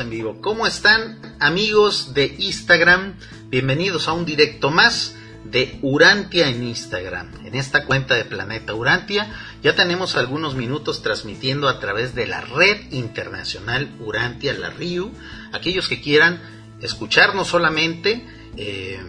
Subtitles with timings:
[0.00, 0.40] en vivo.
[0.40, 3.16] ¿Cómo están amigos de Instagram?
[3.50, 7.30] Bienvenidos a un directo más de Urantia en Instagram.
[7.44, 9.30] En esta cuenta de Planeta Urantia
[9.62, 15.12] ya tenemos algunos minutos transmitiendo a través de la red internacional Urantia, la RIU.
[15.52, 16.40] Aquellos que quieran
[16.80, 18.26] escucharnos solamente,
[18.56, 19.00] eh,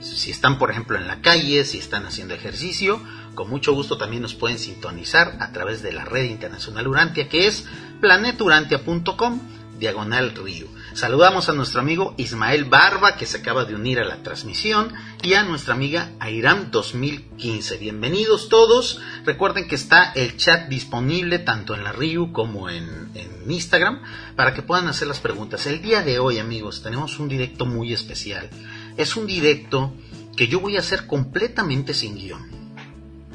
[0.00, 3.02] si están por ejemplo en la calle, si están haciendo ejercicio,
[3.34, 7.46] con mucho gusto también nos pueden sintonizar a través de la red internacional Urantia que
[7.46, 7.66] es
[8.00, 10.68] planeturantia.com diagonal río.
[10.92, 15.32] Saludamos a nuestro amigo Ismael Barba que se acaba de unir a la transmisión y
[15.34, 17.78] a nuestra amiga Airam 2015.
[17.78, 19.00] Bienvenidos todos.
[19.24, 24.02] Recuerden que está el chat disponible tanto en la RIU como en, en Instagram
[24.36, 25.66] para que puedan hacer las preguntas.
[25.66, 28.50] El día de hoy amigos tenemos un directo muy especial.
[28.98, 29.94] Es un directo
[30.36, 32.50] que yo voy a hacer completamente sin guion.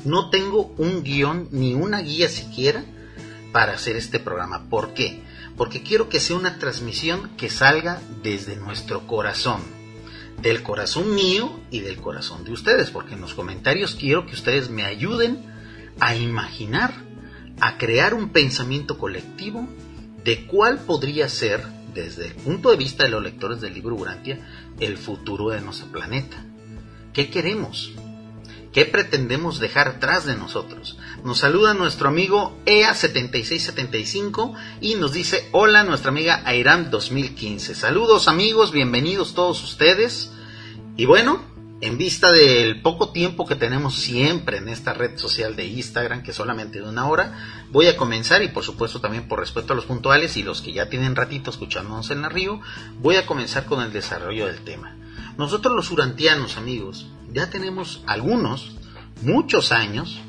[0.05, 2.85] No tengo un guion ni una guía siquiera
[3.51, 4.69] para hacer este programa.
[4.69, 5.23] ¿Por qué?
[5.57, 9.61] Porque quiero que sea una transmisión que salga desde nuestro corazón,
[10.41, 14.69] del corazón mío y del corazón de ustedes, porque en los comentarios quiero que ustedes
[14.69, 15.43] me ayuden
[15.99, 16.93] a imaginar,
[17.61, 19.67] a crear un pensamiento colectivo
[20.23, 24.39] de cuál podría ser, desde el punto de vista de los lectores del libro Urantia,
[24.79, 26.43] el futuro de nuestro planeta.
[27.13, 27.93] ¿Qué queremos?
[28.73, 30.97] ¿Qué pretendemos dejar atrás de nosotros?
[31.25, 37.73] Nos saluda nuestro amigo EA7675 y nos dice hola nuestra amiga Airam 2015.
[37.73, 40.31] Saludos amigos, bienvenidos todos ustedes.
[40.95, 41.41] Y bueno,
[41.81, 46.31] en vista del poco tiempo que tenemos siempre en esta red social de Instagram, que
[46.31, 49.85] solamente de una hora, voy a comenzar y por supuesto también por respeto a los
[49.85, 52.31] puntuales y los que ya tienen ratito escuchándonos en la
[52.99, 54.95] voy a comenzar con el desarrollo del tema.
[55.39, 58.75] Nosotros los urantianos, amigos, ya tenemos algunos,
[59.23, 60.21] muchos años,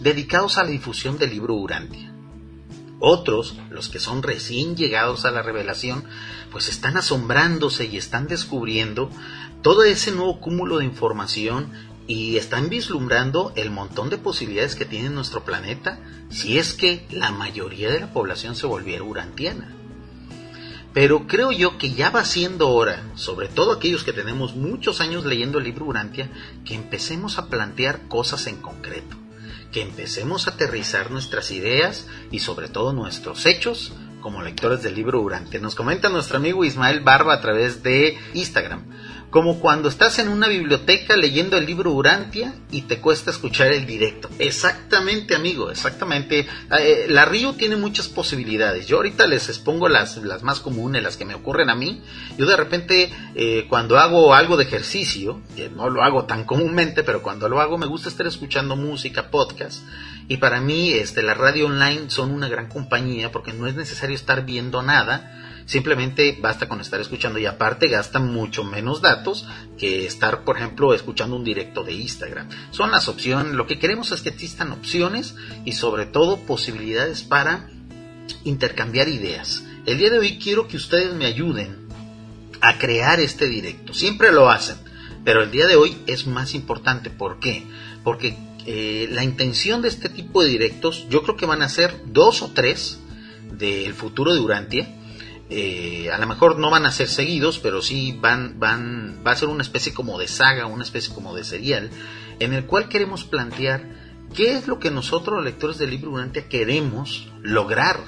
[0.00, 2.12] dedicados a la difusión del libro Urantia.
[3.00, 6.04] Otros, los que son recién llegados a la revelación,
[6.50, 9.10] pues están asombrándose y están descubriendo
[9.62, 11.70] todo ese nuevo cúmulo de información
[12.08, 16.00] y están vislumbrando el montón de posibilidades que tiene nuestro planeta
[16.30, 19.74] si es que la mayoría de la población se volviera urantiana.
[20.94, 25.24] Pero creo yo que ya va siendo hora, sobre todo aquellos que tenemos muchos años
[25.24, 26.30] leyendo el libro Urantia,
[26.64, 29.16] que empecemos a plantear cosas en concreto,
[29.72, 35.20] que empecemos a aterrizar nuestras ideas y sobre todo nuestros hechos como lectores del libro
[35.20, 35.60] Urantia.
[35.60, 38.84] Nos comenta nuestro amigo Ismael Barba a través de Instagram
[39.30, 43.86] como cuando estás en una biblioteca leyendo el libro Urantia y te cuesta escuchar el
[43.86, 44.30] directo.
[44.38, 46.46] Exactamente, amigo, exactamente.
[46.78, 48.86] Eh, la Río tiene muchas posibilidades.
[48.86, 52.02] Yo ahorita les expongo las, las más comunes, las que me ocurren a mí.
[52.38, 57.04] Yo de repente, eh, cuando hago algo de ejercicio, que no lo hago tan comúnmente,
[57.04, 59.82] pero cuando lo hago me gusta estar escuchando música, podcast.
[60.28, 64.16] Y para mí, este, la radio online son una gran compañía porque no es necesario
[64.16, 65.34] estar viendo nada
[65.68, 69.46] Simplemente basta con estar escuchando y aparte gasta mucho menos datos
[69.76, 72.48] que estar, por ejemplo, escuchando un directo de Instagram.
[72.70, 75.34] Son las opciones, lo que queremos es que existan opciones
[75.66, 77.68] y sobre todo posibilidades para
[78.44, 79.62] intercambiar ideas.
[79.84, 81.86] El día de hoy quiero que ustedes me ayuden
[82.62, 83.92] a crear este directo.
[83.92, 84.78] Siempre lo hacen,
[85.22, 87.10] pero el día de hoy es más importante.
[87.10, 87.66] ¿Por qué?
[88.04, 91.94] Porque eh, la intención de este tipo de directos, yo creo que van a ser
[92.06, 93.00] dos o tres
[93.52, 94.94] del futuro de Urantia
[95.50, 99.36] eh, a lo mejor no van a ser seguidos, pero sí van, van, va a
[99.36, 101.90] ser una especie como de saga, una especie como de serial,
[102.38, 103.82] en el cual queremos plantear
[104.34, 107.98] qué es lo que nosotros, lectores del libro Urantia, queremos lograr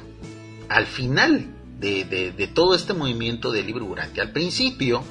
[0.69, 1.47] al final
[1.79, 4.23] de, de, todo este movimiento del libro Urantia.
[4.23, 5.03] Al principio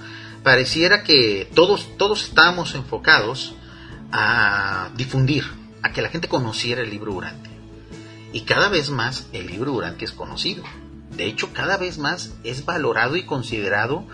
[0.43, 3.55] pareciera que todos, todos estábamos enfocados
[4.11, 5.45] a difundir,
[5.81, 7.51] a que la gente conociera el libro Urantia.
[8.33, 10.63] Y cada vez más el libro Urantia es conocido
[11.19, 14.05] de hecho, cada vez más es valorado y considerado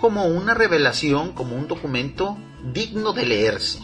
[0.00, 2.38] como una revelación, como un documento
[2.72, 3.80] digno de leerse.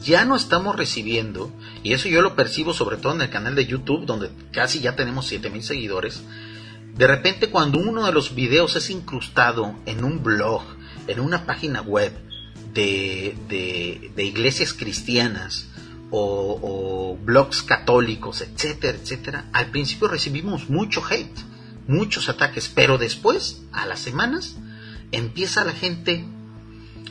[0.00, 1.52] Ya no estamos recibiendo,
[1.82, 4.96] y eso yo lo percibo sobre todo en el canal de YouTube, donde casi ya
[4.96, 6.22] tenemos 7000 seguidores.
[6.94, 10.62] De repente, cuando uno de los videos es incrustado en un blog,
[11.06, 12.14] en una página web
[12.72, 15.68] de, iglesias cristianas,
[16.10, 21.53] o, o, blogs católicos, etcétera, etcétera, al principio recibimos mucho hate
[21.86, 24.56] muchos ataques, pero después, a las semanas,
[25.12, 26.24] empieza la gente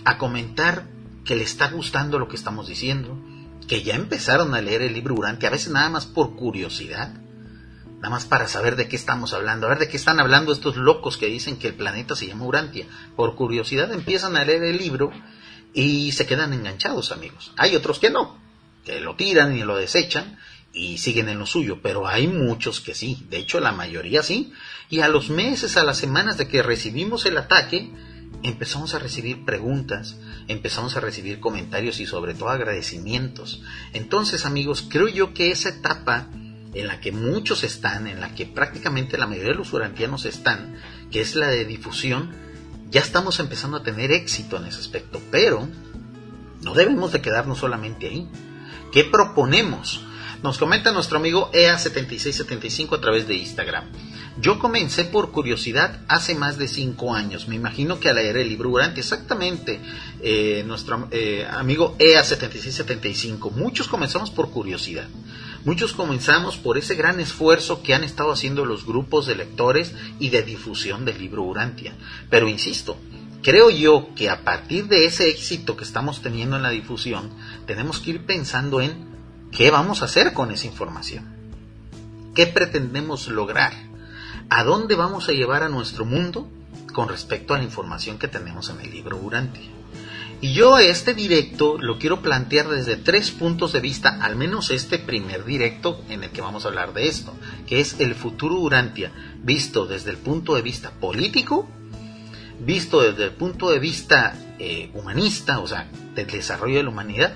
[0.05, 0.87] a comentar
[1.25, 3.17] que le está gustando lo que estamos diciendo,
[3.67, 7.13] que ya empezaron a leer el libro Urantia, a veces nada más por curiosidad,
[7.95, 10.75] nada más para saber de qué estamos hablando, a ver de qué están hablando estos
[10.75, 12.85] locos que dicen que el planeta se llama Urantia.
[13.15, 15.11] Por curiosidad empiezan a leer el libro
[15.73, 17.53] y se quedan enganchados, amigos.
[17.55, 18.37] Hay otros que no,
[18.83, 20.37] que lo tiran y lo desechan
[20.73, 24.51] y siguen en lo suyo, pero hay muchos que sí, de hecho la mayoría sí,
[24.89, 27.91] y a los meses, a las semanas de que recibimos el ataque,
[28.41, 30.17] empezamos a recibir preguntas,
[30.47, 33.61] empezamos a recibir comentarios y sobre todo agradecimientos.
[33.93, 36.27] Entonces amigos, creo yo que esa etapa
[36.73, 40.75] en la que muchos están, en la que prácticamente la mayoría de los urantianos están,
[41.11, 42.31] que es la de difusión,
[42.89, 45.67] ya estamos empezando a tener éxito en ese aspecto, pero
[46.63, 48.27] no debemos de quedarnos solamente ahí.
[48.91, 50.03] ¿Qué proponemos?
[50.43, 53.85] Nos comenta nuestro amigo EA7675 a través de Instagram.
[54.41, 57.47] Yo comencé por curiosidad hace más de cinco años.
[57.47, 59.79] Me imagino que al leer el libro durante exactamente
[60.21, 63.51] eh, nuestro eh, amigo EA7675.
[63.51, 65.07] Muchos comenzamos por curiosidad.
[65.63, 70.27] Muchos comenzamos por ese gran esfuerzo que han estado haciendo los grupos de lectores y
[70.27, 71.95] de difusión del libro Urantia.
[72.29, 72.97] Pero insisto,
[73.41, 77.29] creo yo que a partir de ese éxito que estamos teniendo en la difusión,
[77.65, 79.12] tenemos que ir pensando en
[79.55, 81.25] qué vamos a hacer con esa información.
[82.35, 83.73] ¿Qué pretendemos lograr?
[84.49, 86.49] ¿A dónde vamos a llevar a nuestro mundo
[86.93, 89.69] con respecto a la información que tenemos en el libro Urantia?
[90.41, 94.99] Y yo este directo lo quiero plantear desde tres puntos de vista, al menos este
[94.99, 97.33] primer directo en el que vamos a hablar de esto,
[97.65, 99.11] que es el futuro Urantia,
[99.41, 101.69] visto desde el punto de vista político,
[102.59, 107.35] visto desde el punto de vista eh, humanista, o sea, del desarrollo de la humanidad,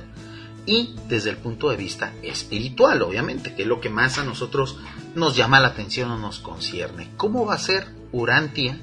[0.68, 4.78] y desde el punto de vista espiritual, obviamente, que es lo que más a nosotros
[5.16, 7.10] nos llama la atención o nos concierne.
[7.18, 8.78] ¿Cómo va a ser Urantia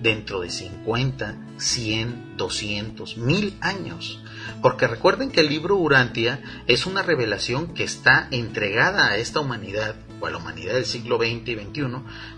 [0.00, 4.20] dentro de 50, 100, 200, 1000 años.
[4.62, 9.96] Porque recuerden que el libro Urantia es una revelación que está entregada a esta humanidad,
[10.20, 11.82] o a la humanidad del siglo XX y XXI,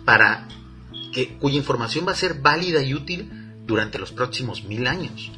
[0.05, 0.49] para
[1.13, 3.31] que, cuya información va a ser válida y útil
[3.67, 5.31] durante los próximos mil años.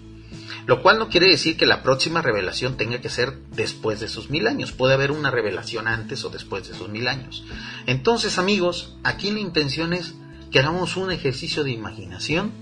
[0.66, 4.30] Lo cual no quiere decir que la próxima revelación tenga que ser después de esos
[4.30, 4.72] mil años.
[4.72, 7.44] Puede haber una revelación antes o después de esos mil años.
[7.86, 10.14] Entonces, amigos, aquí la intención es
[10.50, 12.52] que hagamos un ejercicio de imaginación,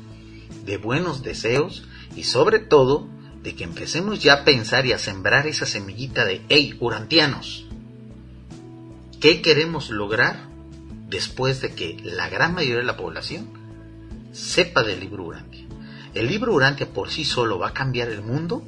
[0.65, 1.85] de buenos deseos
[2.17, 3.09] y sobre todo
[3.43, 7.67] de que empecemos ya a pensar y a sembrar esa semillita de, hey, urantianos,
[9.21, 10.49] ¿qué queremos lograr
[11.09, 13.49] después de que la gran mayoría de la población
[14.33, 15.70] sepa del libro Urantia?
[16.13, 18.65] ¿El libro Urantia por sí solo va a cambiar el mundo?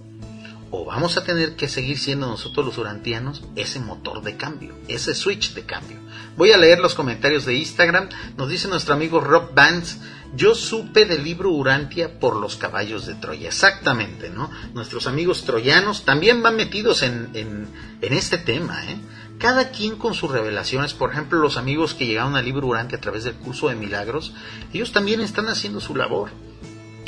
[0.71, 5.15] ¿O vamos a tener que seguir siendo nosotros los urantianos ese motor de cambio, ese
[5.15, 5.99] switch de cambio?
[6.37, 8.09] Voy a leer los comentarios de Instagram.
[8.39, 9.99] Nos dice nuestro amigo Rob Vance.
[10.35, 13.49] Yo supe del libro Urantia por los caballos de Troya.
[13.49, 14.51] Exactamente, ¿no?
[14.73, 17.69] Nuestros amigos troyanos también van metidos en, en,
[18.01, 18.97] este tema, ¿eh?
[19.39, 20.95] Cada quien con sus revelaciones.
[20.95, 24.33] Por ejemplo, los amigos que llegaron al libro Urantia a través del curso de milagros,
[24.73, 26.31] ellos también están haciendo su labor.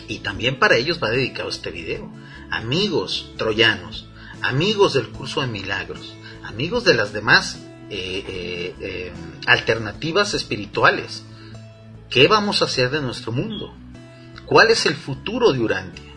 [0.09, 2.11] Y también para ellos va dedicado este video.
[2.51, 4.07] Amigos troyanos,
[4.43, 6.15] amigos del curso de milagros,
[6.45, 7.59] amigos de las demás
[7.91, 9.13] eh, eh, eh,
[9.47, 11.25] alternativas espirituales.
[12.11, 13.75] ¿Qué vamos a hacer de nuestro mundo?
[14.47, 16.13] ¿Cuál es el futuro de Urantia?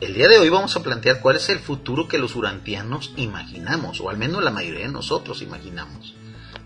[0.00, 4.00] El día de hoy vamos a plantear cuál es el futuro que los urantianos imaginamos,
[4.00, 6.14] o al menos la mayoría de nosotros imaginamos.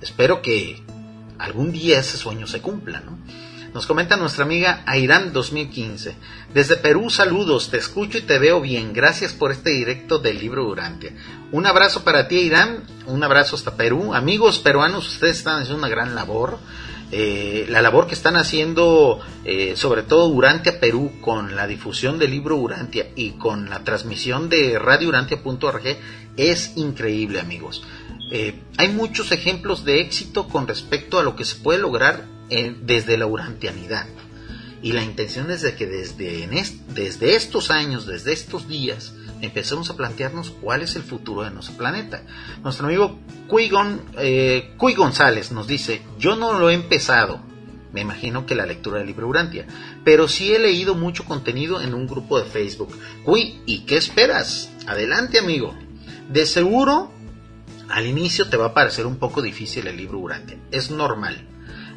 [0.00, 0.82] Espero que
[1.38, 3.18] algún día ese sueño se cumpla, ¿no?
[3.74, 6.16] Nos comenta nuestra amiga Airam 2015.
[6.54, 8.94] Desde Perú, saludos, te escucho y te veo bien.
[8.94, 11.12] Gracias por este directo del libro Urantia.
[11.52, 12.82] Un abrazo para ti, Airam.
[13.06, 14.14] Un abrazo hasta Perú.
[14.14, 16.58] Amigos peruanos, ustedes están haciendo una gran labor.
[17.12, 22.30] Eh, la labor que están haciendo, eh, sobre todo Urantia Perú, con la difusión del
[22.30, 25.96] libro Urantia y con la transmisión de radiourantia.org,
[26.36, 27.82] es increíble, amigos.
[28.30, 33.16] Eh, hay muchos ejemplos de éxito con respecto a lo que se puede lograr desde
[33.18, 34.06] la urantianidad.
[34.80, 36.48] Y la intención es de que desde,
[36.94, 41.76] desde estos años, desde estos días, empecemos a plantearnos cuál es el futuro de nuestro
[41.76, 42.22] planeta.
[42.62, 43.70] Nuestro amigo Cuy,
[44.18, 47.40] eh, González nos dice, yo no lo he empezado,
[47.92, 49.66] me imagino que la lectura del libro Urantia,
[50.04, 52.96] pero sí he leído mucho contenido en un grupo de Facebook.
[53.24, 54.70] Cuy, ¿y qué esperas?
[54.86, 55.74] Adelante amigo.
[56.30, 57.10] De seguro,
[57.88, 61.48] al inicio te va a parecer un poco difícil el libro Urantia, es normal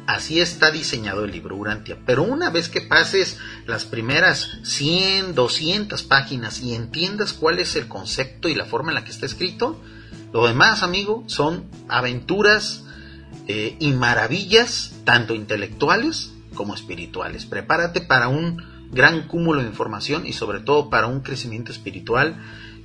[0.06, 1.98] Así está diseñado el libro Urantia.
[2.04, 7.86] Pero una vez que pases las primeras 100, 200 páginas y entiendas cuál es el
[7.86, 9.80] concepto y la forma en la que está escrito,
[10.32, 12.84] lo demás, amigo, son aventuras
[13.46, 17.46] eh, y maravillas, tanto intelectuales como espirituales.
[17.46, 22.36] Prepárate para un gran cúmulo de información y sobre todo para un crecimiento espiritual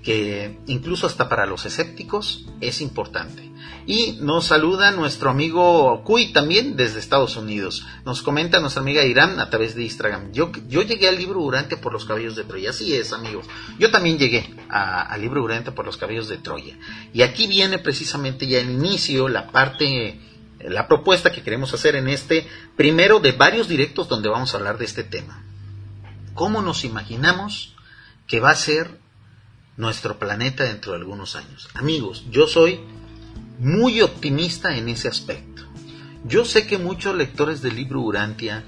[0.07, 3.51] que incluso hasta para los escépticos es importante.
[3.85, 7.85] Y nos saluda nuestro amigo Cuy también desde Estados Unidos.
[8.05, 10.31] Nos comenta nuestra amiga Irán a través de Instagram.
[10.31, 12.69] Yo, yo llegué al libro Durante por los cabellos de Troya.
[12.69, 13.47] Así es, amigos.
[13.79, 16.77] Yo también llegué al libro Durante por los cabellos de Troya.
[17.11, 20.21] Y aquí viene precisamente ya el inicio, la parte,
[20.61, 22.47] la propuesta que queremos hacer en este
[22.77, 25.43] primero de varios directos donde vamos a hablar de este tema.
[26.33, 27.75] ¿Cómo nos imaginamos
[28.25, 28.96] que va a ser
[29.77, 31.69] nuestro planeta dentro de algunos años.
[31.75, 32.81] Amigos, yo soy
[33.59, 35.63] muy optimista en ese aspecto.
[36.25, 38.65] Yo sé que muchos lectores del libro Urantia,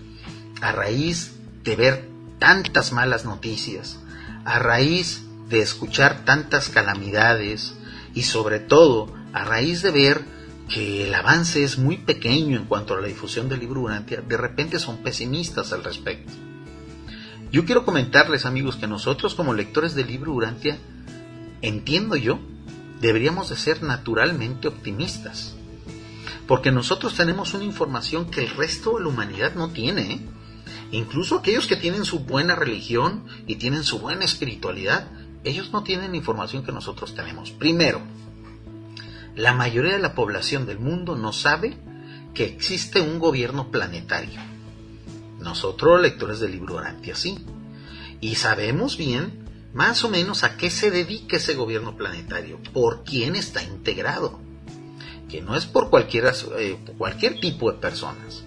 [0.62, 4.00] a raíz de ver tantas malas noticias,
[4.46, 7.74] a raíz de escuchar tantas calamidades
[8.14, 10.24] y sobre todo a raíz de ver
[10.70, 14.38] que el avance es muy pequeño en cuanto a la difusión del libro Urantia, de
[14.38, 16.32] repente son pesimistas al respecto.
[17.52, 20.78] Yo quiero comentarles amigos que nosotros como lectores del libro Urantia
[21.62, 22.40] entiendo yo,
[23.02, 25.56] deberíamos de ser naturalmente optimistas.
[26.48, 30.14] Porque nosotros tenemos una información que el resto de la humanidad no tiene.
[30.14, 30.20] ¿eh?
[30.92, 35.08] Incluso aquellos que tienen su buena religión y tienen su buena espiritualidad,
[35.44, 37.52] ellos no tienen información que nosotros tenemos.
[37.52, 38.02] Primero,
[39.36, 41.78] la mayoría de la población del mundo no sabe
[42.34, 44.40] que existe un gobierno planetario.
[45.40, 47.38] Nosotros, lectores del libro Orantia, sí.
[48.20, 53.36] Y sabemos bien más o menos a qué se dedica ese gobierno planetario, por quién
[53.36, 54.40] está integrado,
[55.30, 58.44] que no es por cualquiera, eh, cualquier tipo de personas.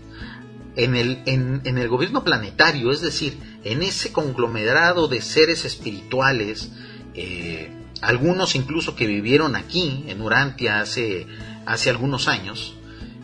[0.74, 6.70] En el, en, el gobierno planetario, es decir, en ese conglomerado de seres espirituales,
[7.14, 11.26] eh, algunos incluso que vivieron aquí, en Urantia, hace,
[11.66, 12.74] hace algunos años,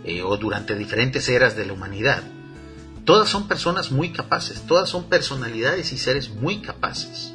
[0.05, 2.23] eh, o durante diferentes eras de la humanidad,
[3.05, 7.33] todas son personas muy capaces, todas son personalidades y seres muy capaces.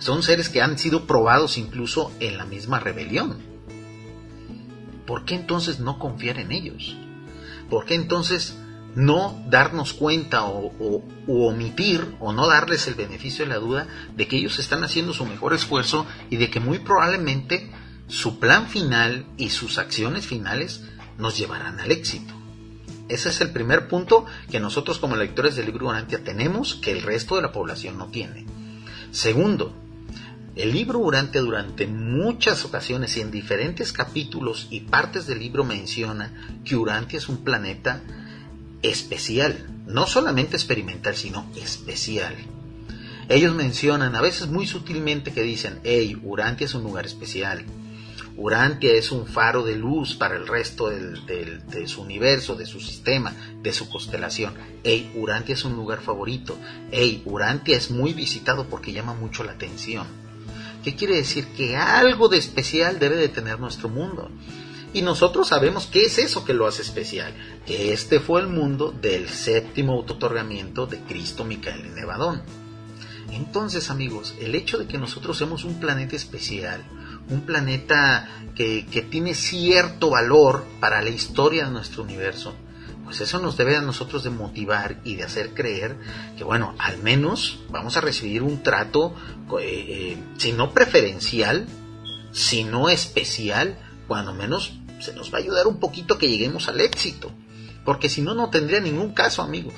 [0.00, 3.36] Son seres que han sido probados incluso en la misma rebelión.
[5.06, 6.96] ¿Por qué entonces no confiar en ellos?
[7.68, 8.56] ¿Por qué entonces
[8.94, 14.38] no darnos cuenta o, omitir o no darles el beneficio de la duda de que
[14.38, 17.70] ellos están haciendo su mejor esfuerzo y de que muy probablemente
[18.08, 20.82] su plan final y sus acciones finales
[21.18, 22.32] nos llevarán al éxito?
[23.10, 27.02] Ese es el primer punto que nosotros como lectores del libro Urantia tenemos que el
[27.02, 28.46] resto de la población no tiene.
[29.10, 29.74] Segundo,
[30.60, 36.32] el libro Urantia durante muchas ocasiones y en diferentes capítulos y partes del libro menciona
[36.64, 38.02] que Urantia es un planeta
[38.82, 42.34] especial, no solamente experimental, sino especial.
[43.30, 47.64] Ellos mencionan a veces muy sutilmente que dicen, hey, Urantia es un lugar especial.
[48.36, 53.34] Urantia es un faro de luz para el resto de su universo, de su sistema,
[53.62, 54.54] de su constelación.
[54.84, 56.56] Hey, Urantia es un lugar favorito.
[56.90, 60.19] Hey, Urantia es muy visitado porque llama mucho la atención.
[60.82, 61.46] ¿Qué quiere decir?
[61.48, 64.30] Que algo de especial debe de tener nuestro mundo.
[64.92, 67.32] Y nosotros sabemos qué es eso que lo hace especial,
[67.64, 72.42] que este fue el mundo del séptimo autotorgamiento de Cristo, Micael y Nevadón.
[73.30, 76.82] Entonces, amigos, el hecho de que nosotros seamos un planeta especial,
[77.28, 82.54] un planeta que, que tiene cierto valor para la historia de nuestro universo,
[83.10, 85.96] pues eso nos debe a nosotros de motivar y de hacer creer
[86.38, 89.16] que, bueno, al menos vamos a recibir un trato,
[89.60, 89.64] eh,
[90.14, 91.66] eh, si no preferencial,
[92.30, 93.76] si no especial,
[94.06, 97.32] cuando menos se nos va a ayudar un poquito que lleguemos al éxito.
[97.84, 99.74] Porque si no, no tendría ningún caso, amigos.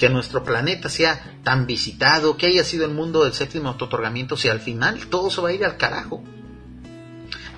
[0.00, 4.48] Que nuestro planeta sea tan visitado, que haya sido el mundo del séptimo otorgamiento, si
[4.48, 6.24] al final todo se va a ir al carajo.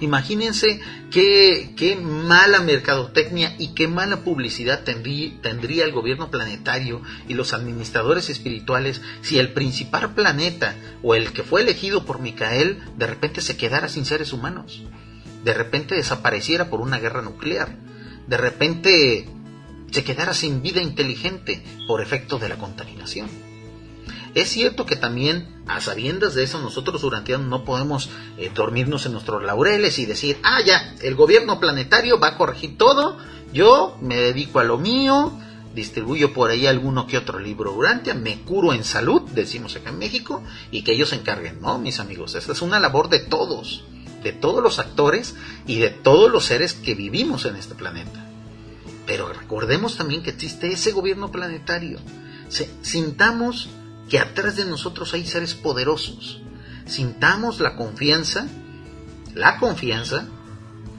[0.00, 7.52] Imagínense qué, qué mala mercadotecnia y qué mala publicidad tendría, el gobierno planetario y los
[7.52, 13.40] administradores espirituales si el principal planeta o el que fue elegido por Micael de repente
[13.40, 14.82] se quedara sin seres humanos,
[15.44, 17.76] de repente desapareciera por una guerra nuclear,
[18.26, 19.28] de repente
[19.90, 23.47] se quedara sin vida inteligente por efecto de la contaminación.
[24.38, 29.10] Es cierto que también, a sabiendas de eso, nosotros urantianos no podemos eh, dormirnos en
[29.10, 33.18] nuestros laureles y decir, ah, ya, el gobierno planetario va a corregir todo,
[33.52, 35.32] yo me dedico a lo mío,
[35.74, 39.98] distribuyo por ahí alguno que otro libro Urantia, me curo en salud, decimos acá en
[39.98, 40.40] México,
[40.70, 41.60] y que ellos se encarguen.
[41.60, 43.82] No, mis amigos, esta es una labor de todos,
[44.22, 45.34] de todos los actores
[45.66, 48.24] y de todos los seres que vivimos en este planeta.
[49.04, 51.98] Pero recordemos también que existe ese gobierno planetario.
[52.82, 53.68] sintamos
[54.08, 56.40] que atrás de nosotros hay seres poderosos.
[56.86, 58.46] Sintamos la confianza,
[59.34, 60.26] la confianza,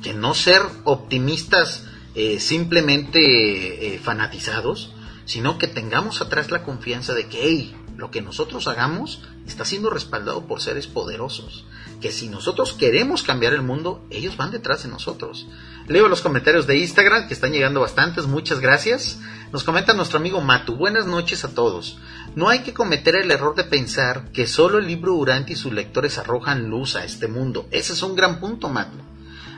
[0.03, 1.85] que no ser optimistas
[2.15, 4.93] eh, simplemente eh, fanatizados,
[5.25, 10.47] sino que tengamos atrás la confianza de que lo que nosotros hagamos está siendo respaldado
[10.47, 11.65] por seres poderosos,
[11.99, 15.47] que si nosotros queremos cambiar el mundo, ellos van detrás de nosotros.
[15.87, 19.19] Leo los comentarios de Instagram, que están llegando bastantes, muchas gracias.
[19.51, 21.97] Nos comenta nuestro amigo Matu, buenas noches a todos.
[22.35, 25.73] No hay que cometer el error de pensar que solo el libro Durante y sus
[25.73, 27.67] lectores arrojan luz a este mundo.
[27.71, 28.97] Ese es un gran punto, Matu.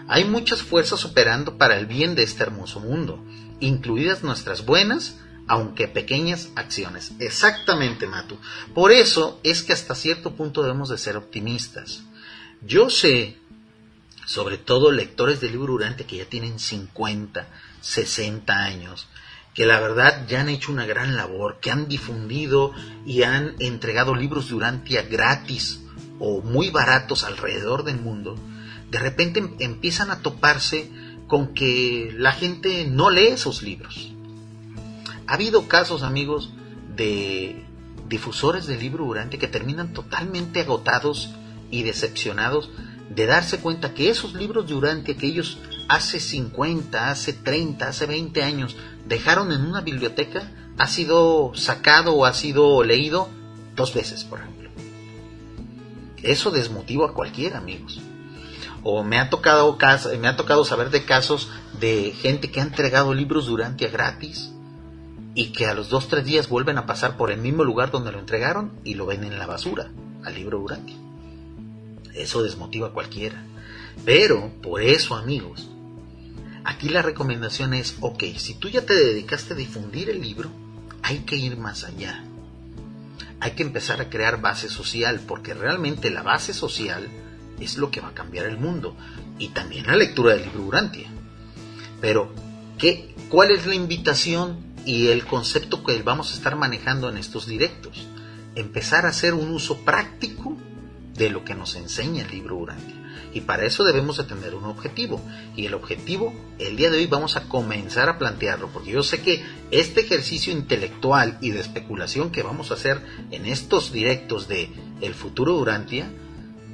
[0.08, 3.24] Hay muchas fuerzas operando para el bien de este hermoso mundo,
[3.60, 5.18] incluidas nuestras buenas,
[5.48, 7.12] aunque pequeñas acciones.
[7.20, 8.38] Exactamente, Matu.
[8.74, 12.04] Por eso es que hasta cierto punto debemos de ser optimistas.
[12.64, 13.38] Yo sé,
[14.26, 17.48] sobre todo lectores del libro Durante que ya tienen 50,
[17.82, 19.08] 60 años,
[19.56, 22.72] que la verdad ya han hecho una gran labor, que han difundido
[23.06, 25.82] y han entregado libros de Urantia gratis
[26.20, 28.36] o muy baratos alrededor del mundo,
[28.92, 30.92] de repente em, empiezan a toparse
[31.28, 34.12] con que la gente no lee esos libros.
[35.26, 36.54] Ha habido casos, amigos,
[36.96, 37.66] de
[38.08, 41.34] difusores del libro Durante que terminan totalmente agotados
[41.72, 42.70] y decepcionados
[43.10, 48.06] de darse cuenta que esos libros de Urantia que ellos hace 50, hace 30, hace
[48.06, 48.76] 20 años
[49.06, 53.30] dejaron en una biblioteca ha sido sacado o ha sido leído
[53.76, 54.70] dos veces, por ejemplo.
[56.24, 58.00] Eso desmotiva a cualquiera, amigos.
[58.84, 59.78] O me ha tocado
[60.20, 61.50] me ha tocado saber de casos
[61.80, 64.52] de gente que ha entregado libros durante gratis
[65.34, 68.12] y que a los dos tres días vuelven a pasar por el mismo lugar donde
[68.12, 69.92] lo entregaron y lo ven en la basura
[70.24, 71.11] al libro durante.
[72.14, 73.44] Eso desmotiva a cualquiera.
[74.06, 75.72] Pero por eso, amigos,
[76.64, 80.52] Aquí la recomendación es, ok, si tú ya te dedicaste a difundir el libro,
[81.02, 82.24] hay que ir más allá.
[83.40, 87.10] Hay que empezar a crear base social, porque realmente la base social
[87.60, 88.96] es lo que va a cambiar el mundo.
[89.40, 91.10] Y también la lectura del libro Urantia.
[92.00, 92.32] Pero,
[92.78, 97.48] ¿qué, ¿cuál es la invitación y el concepto que vamos a estar manejando en estos
[97.48, 98.08] directos?
[98.54, 100.56] Empezar a hacer un uso práctico
[101.22, 102.96] de lo que nos enseña el libro Urantia.
[103.32, 105.22] Y para eso debemos de tener un objetivo.
[105.56, 109.22] Y el objetivo, el día de hoy vamos a comenzar a plantearlo, porque yo sé
[109.22, 114.72] que este ejercicio intelectual y de especulación que vamos a hacer en estos directos de
[115.00, 116.12] El futuro Durantia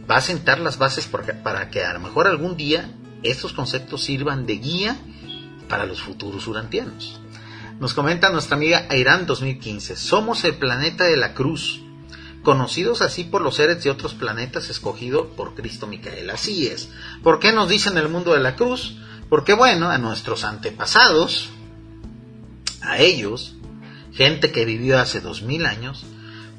[0.10, 2.90] va a sentar las bases para que a lo mejor algún día
[3.24, 4.98] estos conceptos sirvan de guía
[5.68, 7.20] para los futuros urantianos.
[7.82, 11.82] Nos comenta nuestra amiga Airán 2015, somos el planeta de la cruz,
[12.48, 16.30] conocidos así por los seres de otros planetas escogidos por Cristo Micael.
[16.30, 16.88] Así es.
[17.22, 18.96] ¿Por qué nos dicen el mundo de la cruz?
[19.28, 21.50] Porque bueno, a nuestros antepasados,
[22.82, 23.56] a ellos,
[24.14, 26.06] gente que vivió hace dos mil años,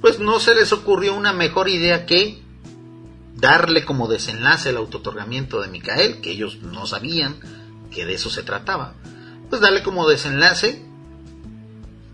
[0.03, 2.43] pues no se les ocurrió una mejor idea que
[3.37, 7.37] darle como desenlace el autotorgamiento de Micael, que ellos no sabían
[7.91, 8.93] que de eso se trataba.
[9.49, 10.85] Pues darle como desenlace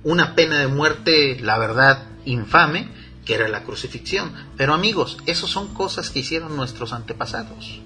[0.05, 4.33] una pena de muerte, la verdad, infame, que era la crucifixión.
[4.57, 7.81] Pero amigos, eso son cosas que hicieron nuestros antepasados.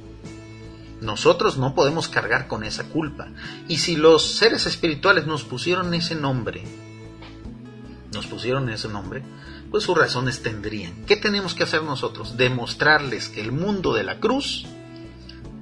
[1.01, 3.29] Nosotros no podemos cargar con esa culpa.
[3.69, 6.65] Y si los seres espirituales nos pusieron ese nombre,
[8.13, 9.23] nos pusieron ese nombre,
[9.71, 11.05] pues sus razones tendrían.
[11.07, 12.37] ¿Qué tenemos que hacer nosotros?
[12.37, 14.67] Demostrarles que el mundo de la cruz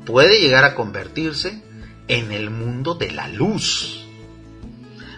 [0.06, 1.62] puede llegar a convertirse
[2.08, 4.04] en el mundo de la luz.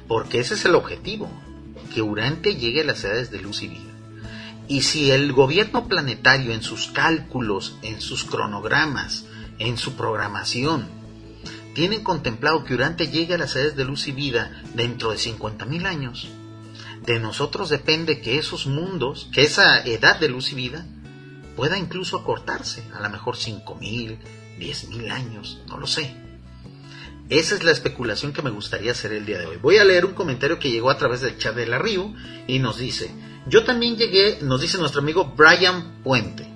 [0.08, 1.30] Porque ese es el objetivo,
[1.94, 3.87] que Urante llegue a las edades de luz y vida.
[4.68, 9.24] Y si el gobierno planetario en sus cálculos, en sus cronogramas,
[9.58, 10.86] en su programación,
[11.74, 15.86] tienen contemplado que Urante llegue a las edades de luz y vida dentro de 50.000
[15.86, 16.28] años,
[17.08, 20.86] de nosotros depende que esos mundos, que esa edad de luz y vida,
[21.56, 24.18] pueda incluso acortarse, a lo mejor 5.000,
[24.58, 26.14] 10.000 años, no lo sé.
[27.30, 29.56] Esa es la especulación que me gustaría hacer el día de hoy.
[29.56, 32.12] Voy a leer un comentario que llegó a través del chat de la Río
[32.46, 33.10] y nos dice,
[33.48, 36.46] yo también llegué, nos dice nuestro amigo Brian Puente,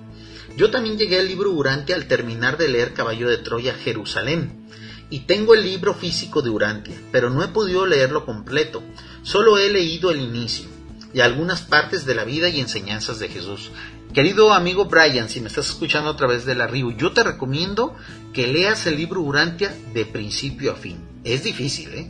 [0.55, 4.67] yo también llegué al libro Urantia al terminar de leer Caballo de Troya Jerusalén.
[5.09, 8.83] Y tengo el libro físico de Urantia, pero no he podido leerlo completo.
[9.23, 10.67] Solo he leído el inicio
[11.13, 13.71] y algunas partes de la vida y enseñanzas de Jesús.
[14.13, 17.95] Querido amigo Brian, si me estás escuchando a través de la Río, yo te recomiendo
[18.31, 20.97] que leas el libro Urantia de principio a fin.
[21.23, 22.07] Es difícil, ¿eh?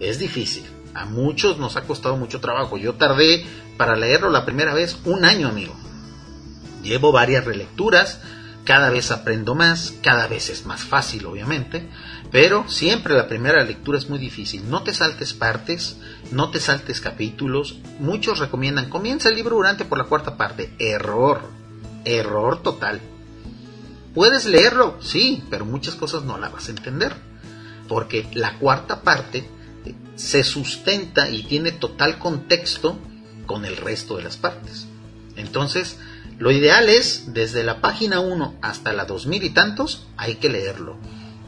[0.00, 0.64] Es difícil.
[0.98, 2.76] A muchos nos ha costado mucho trabajo.
[2.76, 5.72] Yo tardé para leerlo la primera vez un año, amigo.
[6.82, 8.20] Llevo varias relecturas,
[8.64, 11.88] cada vez aprendo más, cada vez es más fácil, obviamente,
[12.32, 14.68] pero siempre la primera lectura es muy difícil.
[14.68, 15.98] No te saltes partes,
[16.32, 17.78] no te saltes capítulos.
[18.00, 20.74] Muchos recomiendan, comienza el libro durante por la cuarta parte.
[20.80, 21.42] Error,
[22.04, 23.00] error total.
[24.14, 27.14] Puedes leerlo, sí, pero muchas cosas no la vas a entender,
[27.86, 29.48] porque la cuarta parte
[30.18, 32.98] se sustenta y tiene total contexto
[33.46, 34.86] con el resto de las partes.
[35.36, 35.96] Entonces,
[36.38, 40.96] Lo ideal es, desde la página 1 hasta la 2000 y tantos, hay que leerlo.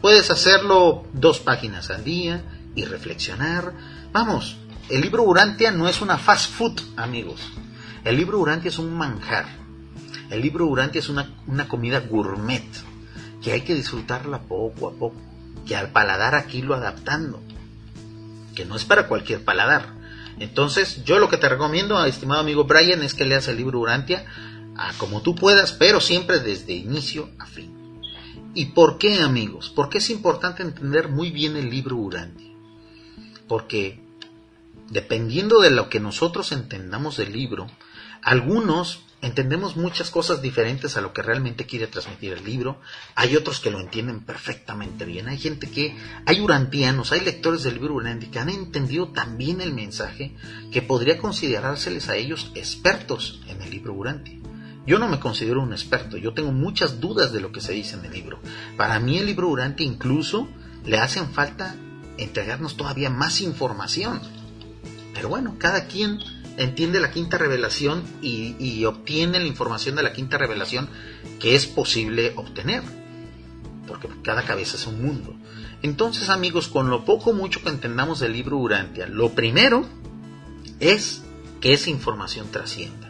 [0.02, 2.42] Puedes hacerlo dos páginas al día
[2.74, 3.72] y reflexionar.
[4.12, 4.56] Vamos,
[4.88, 7.40] el libro Urantia no es una fast food, amigos.
[8.02, 9.46] El libro Urantia es un manjar.
[10.28, 12.66] El libro Urantia es una, una comida gourmet
[13.40, 15.20] que hay que disfrutarla poco a poco,
[15.66, 17.40] que al paladar aquí lo adaptando,
[18.64, 19.94] no es para cualquier paladar.
[20.38, 24.24] Entonces, yo lo que te recomiendo, estimado amigo Brian, es que leas el libro Urantia
[24.76, 27.80] a como tú puedas, pero siempre desde inicio a fin.
[28.54, 29.70] ¿Y por qué, amigos?
[29.74, 32.50] Porque es importante entender muy bien el libro Urantia.
[33.46, 34.00] Porque
[34.88, 37.68] dependiendo de lo que nosotros entendamos del libro,
[38.22, 42.80] algunos entendemos muchas cosas diferentes a lo que realmente quiere transmitir el libro.
[43.14, 45.28] Hay otros que lo entienden perfectamente bien.
[45.28, 49.60] Hay gente que, hay urantianos, hay lectores del libro Urantia que han entendido tan bien
[49.60, 50.34] el mensaje
[50.72, 54.38] que podría considerárseles a ellos expertos en el libro Urantia.
[54.86, 57.96] Yo no me considero un experto, yo tengo muchas dudas de lo que se dice
[57.96, 58.40] en el libro.
[58.76, 60.48] Para mí el libro Urantia incluso
[60.84, 61.76] le hacen falta
[62.16, 64.20] entregarnos todavía más información.
[65.12, 66.18] Pero bueno, cada quien
[66.60, 70.88] entiende la quinta revelación y, obtiene la información de la quinta revelación
[71.38, 72.82] que es posible obtener.
[73.86, 75.34] Porque cada cabeza es un mundo.
[75.82, 79.86] Entonces amigos, con lo poco mucho que entendamos del libro Urantia, lo primero
[80.80, 81.22] es
[81.60, 83.08] que esa información trascienda.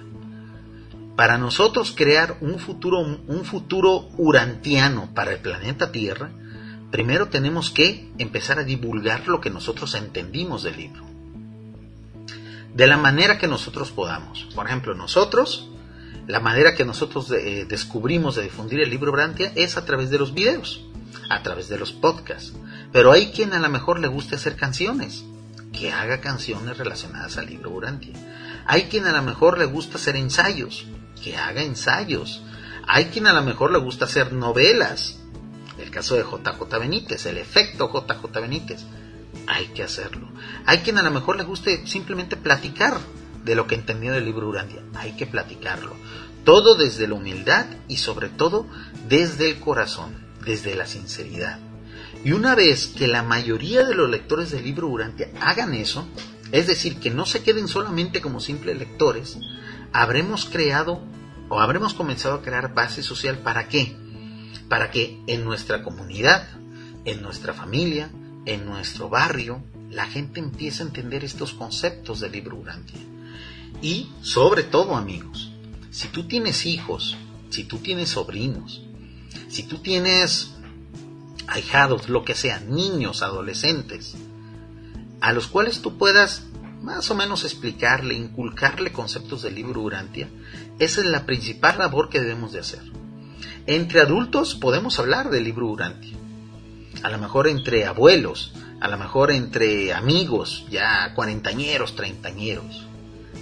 [1.16, 6.30] Para nosotros crear un futuro, un futuro urantiano para el planeta Tierra,
[6.90, 11.09] primero tenemos que empezar a divulgar lo que nosotros entendimos del libro
[12.74, 14.46] de la manera que nosotros podamos.
[14.54, 15.68] Por ejemplo, nosotros,
[16.26, 20.18] la manera que nosotros eh, descubrimos de difundir el libro Brantia es a través de
[20.18, 20.84] los videos,
[21.28, 22.52] a través de los podcasts.
[22.92, 25.24] Pero hay quien a lo mejor le guste hacer canciones,
[25.72, 28.14] que haga canciones relacionadas al libro Brantia.
[28.66, 30.86] Hay quien a lo mejor le gusta hacer ensayos,
[31.22, 32.42] que haga ensayos.
[32.86, 35.18] Hay quien a lo mejor le gusta hacer novelas.
[35.78, 38.84] El caso de JJ Benítez, el efecto JJ Benítez
[39.50, 40.28] hay que hacerlo.
[40.64, 43.00] Hay quien a lo mejor le guste simplemente platicar
[43.44, 44.82] de lo que entendió del libro Urantia.
[44.94, 45.96] Hay que platicarlo.
[46.44, 48.66] Todo desde la humildad y sobre todo
[49.08, 51.58] desde el corazón, desde la sinceridad.
[52.24, 56.06] Y una vez que la mayoría de los lectores del libro Urantia hagan eso,
[56.52, 59.38] es decir, que no se queden solamente como simples lectores,
[59.92, 61.02] habremos creado
[61.48, 63.96] o habremos comenzado a crear base social para qué?
[64.68, 66.48] Para que en nuestra comunidad,
[67.04, 68.10] en nuestra familia,
[68.46, 73.00] en nuestro barrio la gente empieza a entender estos conceptos del libro Urantia.
[73.82, 75.52] Y sobre todo, amigos,
[75.90, 77.16] si tú tienes hijos,
[77.50, 78.82] si tú tienes sobrinos,
[79.48, 80.52] si tú tienes
[81.46, 84.14] ahijados, lo que sea, niños, adolescentes,
[85.20, 86.44] a los cuales tú puedas
[86.82, 90.28] más o menos explicarle, inculcarle conceptos del libro Urantia,
[90.78, 92.82] esa es la principal labor que debemos de hacer.
[93.66, 96.16] Entre adultos podemos hablar del libro Urantia,
[97.02, 102.86] a lo mejor entre abuelos, a lo mejor entre amigos, ya cuarentañeros, treintañeros.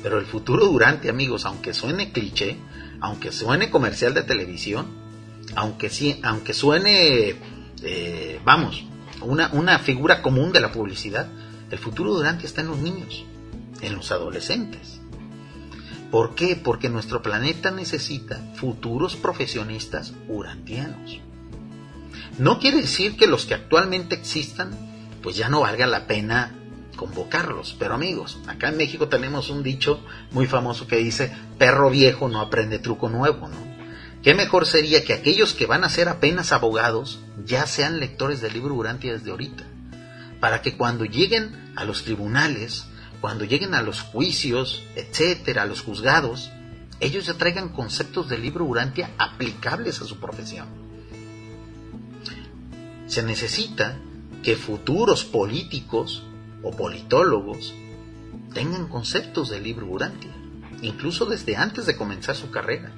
[0.02, 2.56] Pero el futuro durante, amigos, aunque suene cliché,
[3.00, 4.86] aunque suene comercial de televisión,
[5.54, 7.36] aunque, sí, aunque suene,
[7.82, 8.84] eh, vamos,
[9.22, 11.28] una, una figura común de la publicidad,
[11.70, 13.24] el futuro durante está en los niños,
[13.80, 15.00] en los adolescentes.
[16.10, 16.56] ¿Por qué?
[16.56, 21.20] Porque nuestro planeta necesita futuros profesionistas urantianos.
[22.38, 24.70] No quiere decir que los que actualmente existan,
[25.22, 26.54] pues ya no valga la pena
[26.94, 27.74] convocarlos.
[27.78, 32.40] Pero amigos, acá en México tenemos un dicho muy famoso que dice, perro viejo no
[32.40, 33.56] aprende truco nuevo, ¿no?
[34.22, 38.52] ¿Qué mejor sería que aquellos que van a ser apenas abogados ya sean lectores del
[38.52, 39.64] libro Urantia desde ahorita?
[40.40, 42.84] Para que cuando lleguen a los tribunales,
[43.20, 46.50] cuando lleguen a los juicios, etcétera, a los juzgados,
[47.00, 50.77] ellos ya traigan conceptos del libro Urantia aplicables a su profesión.
[53.08, 53.98] Se necesita
[54.42, 56.22] que futuros políticos
[56.62, 57.74] o politólogos
[58.52, 60.30] tengan conceptos del libro Urantia,
[60.82, 62.92] incluso desde antes de comenzar su carrera,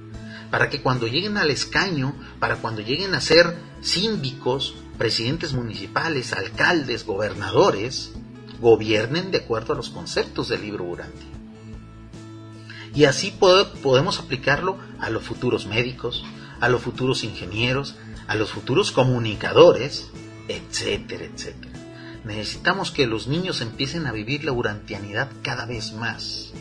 [0.51, 7.07] para que cuando lleguen al escaño, para cuando lleguen a ser síndicos, presidentes municipales, alcaldes,
[7.07, 8.13] gobernadores,
[8.61, 11.29] gobiernen de acuerdo a los conceptos del libro Urantia.
[12.95, 13.33] Y así
[13.83, 16.25] podemos aplicarlo a los futuros médicos,
[16.61, 17.97] a los futuros ingenieros,
[18.31, 20.09] a los futuros comunicadores,
[20.47, 21.73] etcétera, etcétera.
[22.25, 26.53] Necesitamos que los niños empiecen a vivir la urantianidad cada vez más.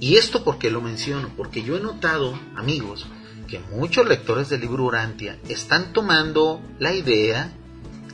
[0.00, 3.06] Y esto porque lo menciono, porque yo he notado, amigos,
[3.46, 7.52] que muchos lectores del libro Urantia están tomando la idea,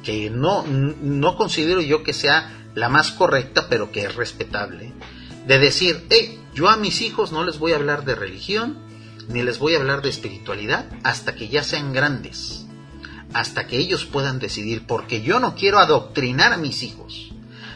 [0.03, 4.93] que no, no considero yo que sea la más correcta, pero que es respetable,
[5.47, 8.86] de decir, hey, yo a mis hijos no les voy a hablar de religión,
[9.29, 12.67] ni les voy a hablar de espiritualidad hasta que ya sean grandes,
[13.33, 17.33] hasta que ellos puedan decidir, porque yo no quiero adoctrinar a mis hijos,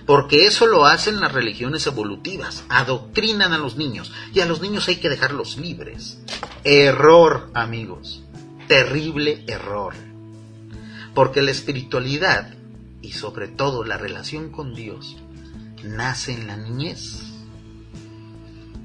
[0.06, 4.88] porque eso lo hacen las religiones evolutivas, adoctrinan a los niños, y a los niños
[4.88, 6.18] hay que dejarlos libres.
[6.64, 8.22] Error, amigos,
[8.68, 9.94] terrible error,
[11.14, 12.54] porque la espiritualidad
[13.02, 15.16] y sobre todo la relación con Dios
[15.82, 17.22] nace en la niñez.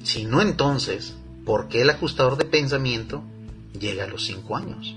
[0.04, 3.24] Si no, entonces, ¿por qué el ajustador de pensamiento
[3.80, 4.96] llega a los 5 años?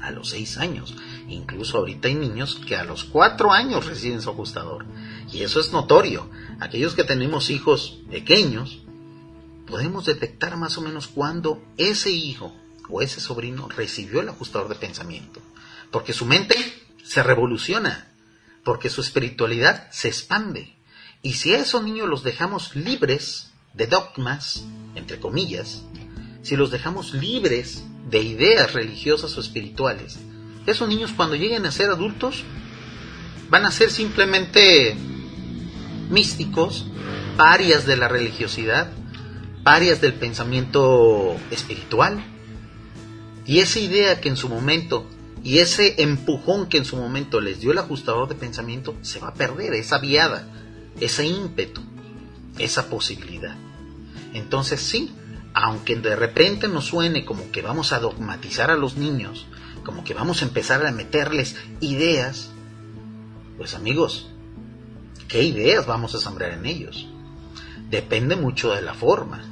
[0.00, 0.94] A los 6 años.
[1.28, 4.84] Incluso ahorita hay niños que a los 4 años reciben su ajustador.
[5.32, 6.28] Y eso es notorio.
[6.60, 8.82] Aquellos que tenemos hijos pequeños,
[9.66, 12.54] podemos detectar más o menos cuándo ese hijo
[12.90, 15.40] o ese sobrino recibió el ajustador de pensamiento.
[15.90, 16.54] Porque su mente
[17.02, 18.12] se revoluciona,
[18.62, 20.76] porque su espiritualidad se expande.
[21.22, 25.82] Y si a esos niños los dejamos libres de dogmas, entre comillas,
[26.42, 30.18] si los dejamos libres de ideas religiosas o espirituales,
[30.66, 32.44] esos niños cuando lleguen a ser adultos
[33.50, 34.96] van a ser simplemente
[36.10, 36.86] místicos,
[37.36, 38.90] parias de la religiosidad,
[39.62, 42.24] parias del pensamiento espiritual.
[43.46, 45.06] Y esa idea que en su momento
[45.42, 49.28] y ese empujón que en su momento les dio el ajustador de pensamiento se va
[49.28, 50.48] a perder, esa viada,
[51.00, 51.82] ese ímpetu,
[52.58, 53.56] esa posibilidad.
[54.32, 55.14] Entonces sí,
[55.54, 59.46] aunque de repente nos suene como que vamos a dogmatizar a los niños,
[59.84, 62.50] como que vamos a empezar a meterles ideas,
[63.56, 64.28] pues amigos,
[65.28, 67.06] ¿qué ideas vamos a sembrar en ellos?
[67.90, 69.44] Depende mucho de la forma.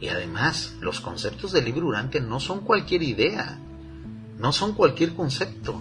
[0.00, 3.60] Y además, los conceptos del libro Durante no son cualquier idea
[4.42, 5.80] no son cualquier concepto.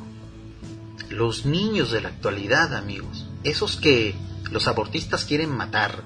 [1.09, 4.15] Los niños de la actualidad, amigos, esos que
[4.51, 6.03] los abortistas quieren matar,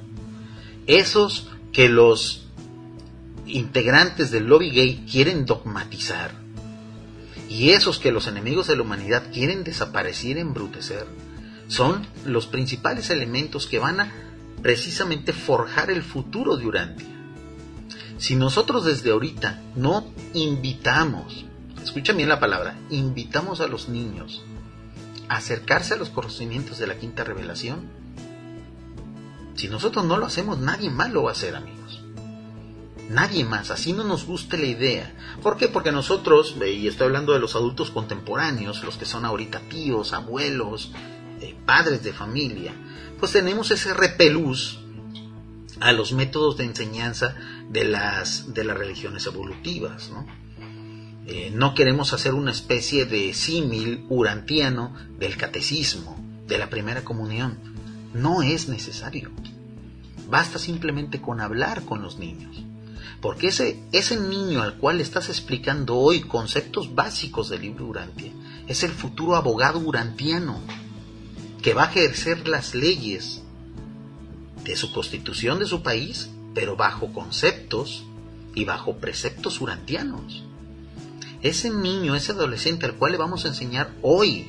[0.88, 2.48] esos que los
[3.46, 6.32] integrantes del lobby gay quieren dogmatizar,
[7.50, 11.06] y esos que los enemigos de la humanidad quieren desaparecer, embrutecer,
[11.68, 14.12] son los principales elementos que van a
[14.62, 17.08] precisamente forjar el futuro de Urantia.
[18.18, 21.46] Si nosotros desde ahorita no invitamos
[21.86, 24.44] escucha bien la palabra, invitamos a los niños
[25.30, 27.90] a acercarse a los conocimientos de la quinta revelación,
[29.56, 32.02] si nosotros no lo hacemos, nadie más lo va a hacer, amigos.
[33.10, 35.14] Nadie más, así no nos guste la idea.
[35.42, 35.68] ¿Por qué?
[35.68, 40.92] Porque nosotros, y estoy hablando de los adultos contemporáneos, los que son ahorita tíos, abuelos,
[41.40, 42.74] eh, padres de familia,
[43.20, 44.80] pues tenemos ese repelús
[45.80, 47.36] a los métodos de enseñanza
[47.70, 50.26] de las, de las religiones evolutivas, ¿no?
[51.28, 57.75] Eh, no queremos hacer una especie de símil urantiano del catecismo, de la primera comunión.
[58.16, 59.30] No es necesario.
[60.30, 62.64] Basta simplemente con hablar con los niños.
[63.22, 68.32] Porque ese, ese niño al cual estás explicando hoy conceptos básicos del libro Urantia
[68.68, 70.60] es el futuro abogado urantiano
[71.62, 73.44] que va a ejercer las leyes
[74.64, 78.06] de su constitución de su país, pero bajo conceptos
[78.56, 80.44] y bajo preceptos urantianos
[81.46, 84.48] ese niño, ese adolescente al cual le vamos a enseñar hoy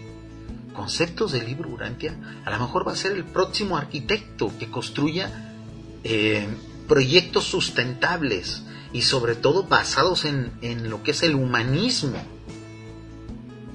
[0.76, 5.54] conceptos del libro Urantia, a lo mejor va a ser el próximo arquitecto que construya
[6.04, 6.46] eh,
[6.86, 8.62] proyectos sustentables
[8.92, 12.22] y sobre todo basados en, en, lo que es el humanismo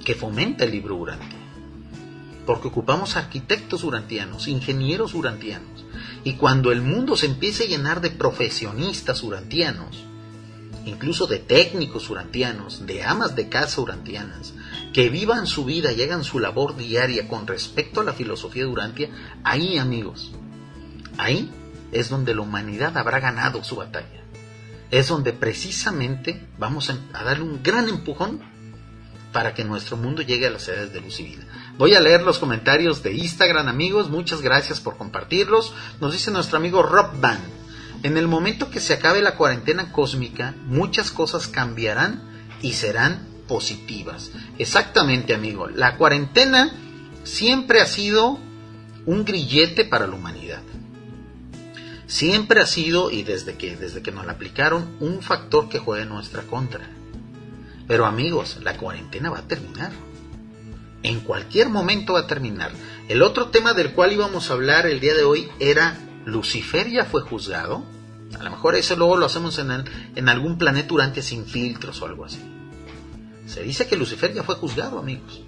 [0.06, 1.40] que fomenta el libro Urantia.
[2.46, 5.86] Porque ocupamos arquitectos urantianos, ingenieros urantianos.
[6.24, 10.06] Y cuando el mundo se empiece a llenar de profesionistas urantianos,
[10.86, 14.54] incluso de técnicos urantianos, de amas de casa urantianas,
[14.94, 18.70] que vivan su vida y hagan su labor diaria con respecto a la filosofía de
[18.70, 19.10] Urantia,
[19.44, 20.32] ahí amigos,
[21.18, 21.52] ahí
[21.92, 24.24] es donde la humanidad habrá ganado su batalla.
[24.90, 28.42] Es donde precisamente vamos a darle un gran empujón
[29.32, 31.44] para que nuestro mundo llegue a las edades de luz y vida.
[31.78, 34.10] Voy a leer los comentarios de Instagram, amigos.
[34.10, 35.74] Muchas gracias por compartirlos.
[36.02, 37.40] Nos dice nuestro amigo Rob Van.
[38.04, 42.22] En el momento que se acabe la cuarentena cósmica, muchas cosas cambiarán
[42.62, 44.32] y serán positivas.
[44.58, 45.68] Exactamente, amigo.
[45.68, 46.72] La cuarentena
[47.24, 48.40] siempre ha sido
[49.06, 50.62] un grillete para la humanidad.
[52.08, 56.04] Siempre ha sido, y desde que, desde que nos la aplicaron, un factor que juega
[56.04, 56.90] en nuestra contra.
[57.88, 59.92] Pero amigos, la cuarentena va a terminar.
[61.04, 62.72] En cualquier momento va a terminar.
[63.08, 67.06] El otro tema del cual íbamos a hablar el día de hoy era Lucifer ya
[67.06, 67.84] fue juzgado.
[68.40, 69.72] A lo mejor eso luego lo hacemos en,
[70.16, 72.40] en algún planeta durante sin filtros o algo así.
[73.52, 75.42] Se dice que Lucifer ya fue juzgado, amigos.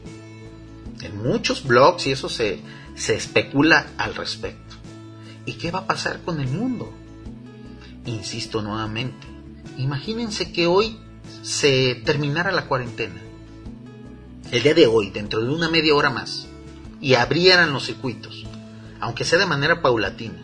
[1.01, 2.59] En muchos blogs y eso se,
[2.95, 4.75] se especula al respecto.
[5.45, 6.91] ¿Y qué va a pasar con el mundo?
[8.05, 9.25] Insisto nuevamente,
[9.77, 10.97] imagínense que hoy
[11.43, 13.21] se terminara la cuarentena.
[14.51, 16.49] El día de hoy, dentro de una media hora más,
[16.99, 18.45] y abrieran los circuitos,
[18.99, 20.41] aunque sea de manera paulatina.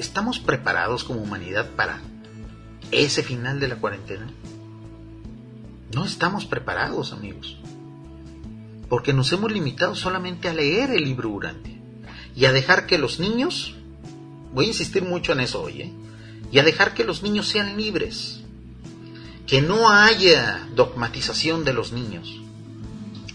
[0.00, 2.00] ¿Estamos preparados como humanidad para
[2.90, 4.26] ese final de la cuarentena?
[5.94, 7.58] No estamos preparados, amigos,
[8.88, 11.78] porque nos hemos limitado solamente a leer el libro Urantia
[12.34, 13.74] y a dejar que los niños,
[14.54, 15.92] voy a insistir mucho en eso hoy, ¿eh?
[16.50, 18.40] y a dejar que los niños sean libres,
[19.46, 22.40] que no haya dogmatización de los niños.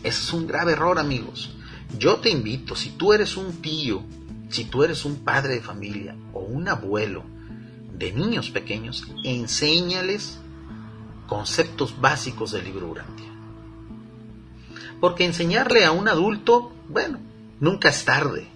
[0.03, 1.51] Ese es un grave error, amigos.
[1.99, 4.03] Yo te invito, si tú eres un tío,
[4.49, 7.23] si tú eres un padre de familia o un abuelo
[7.93, 10.39] de niños pequeños, enséñales
[11.27, 13.27] conceptos básicos del libro Urantia.
[14.99, 17.19] Porque enseñarle a un adulto, bueno,
[17.59, 18.47] nunca es tarde.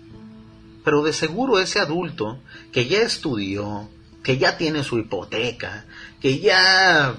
[0.83, 2.39] Pero de seguro ese adulto
[2.71, 3.87] que ya estudió,
[4.23, 5.85] que ya tiene su hipoteca,
[6.19, 7.15] que ya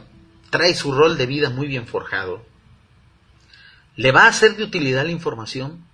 [0.51, 2.43] trae su rol de vida muy bien forjado,
[3.95, 5.85] le va a ser de utilidad la información,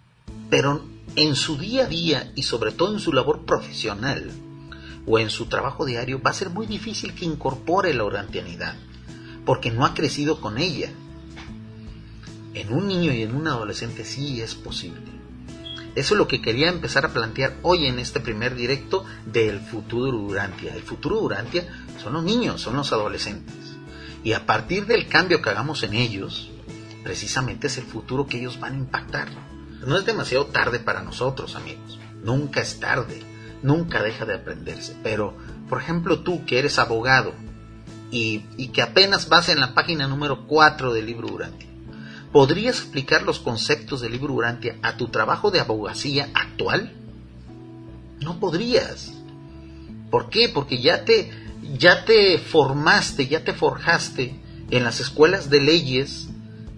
[0.49, 0.83] pero
[1.17, 4.31] en su día a día y sobre todo en su labor profesional
[5.07, 8.77] o en su trabajo diario va a ser muy difícil que incorpore la orantianidad
[9.49, 10.91] porque no ha crecido con ella.
[12.53, 15.01] En un niño y en un adolescente sí es posible.
[15.95, 20.19] Eso es lo que quería empezar a plantear hoy en este primer directo del futuro
[20.19, 20.75] Durantia.
[20.75, 21.67] El futuro Durantia
[21.99, 23.55] son los niños, son los adolescentes.
[24.23, 26.51] Y a partir del cambio que hagamos en ellos,
[27.03, 29.29] precisamente es el futuro que ellos van a impactar.
[29.87, 31.99] No es demasiado tarde para nosotros, amigos.
[32.23, 33.23] Nunca es tarde.
[33.63, 34.95] Nunca deja de aprenderse.
[35.03, 35.39] Pero,
[35.71, 37.33] por ejemplo, tú que eres abogado
[38.11, 41.69] y, que apenas vas en la página número 4 del libro Urantia.
[42.33, 46.93] ¿Podrías explicar los conceptos del libro Urantia a tu trabajo de abogacía actual?
[48.21, 49.13] No podrías.
[50.11, 50.49] ¿Por qué?
[50.49, 51.31] Porque ya te,
[51.79, 54.41] ya te formaste, ya te forjaste
[54.71, 56.29] en las escuelas de leyes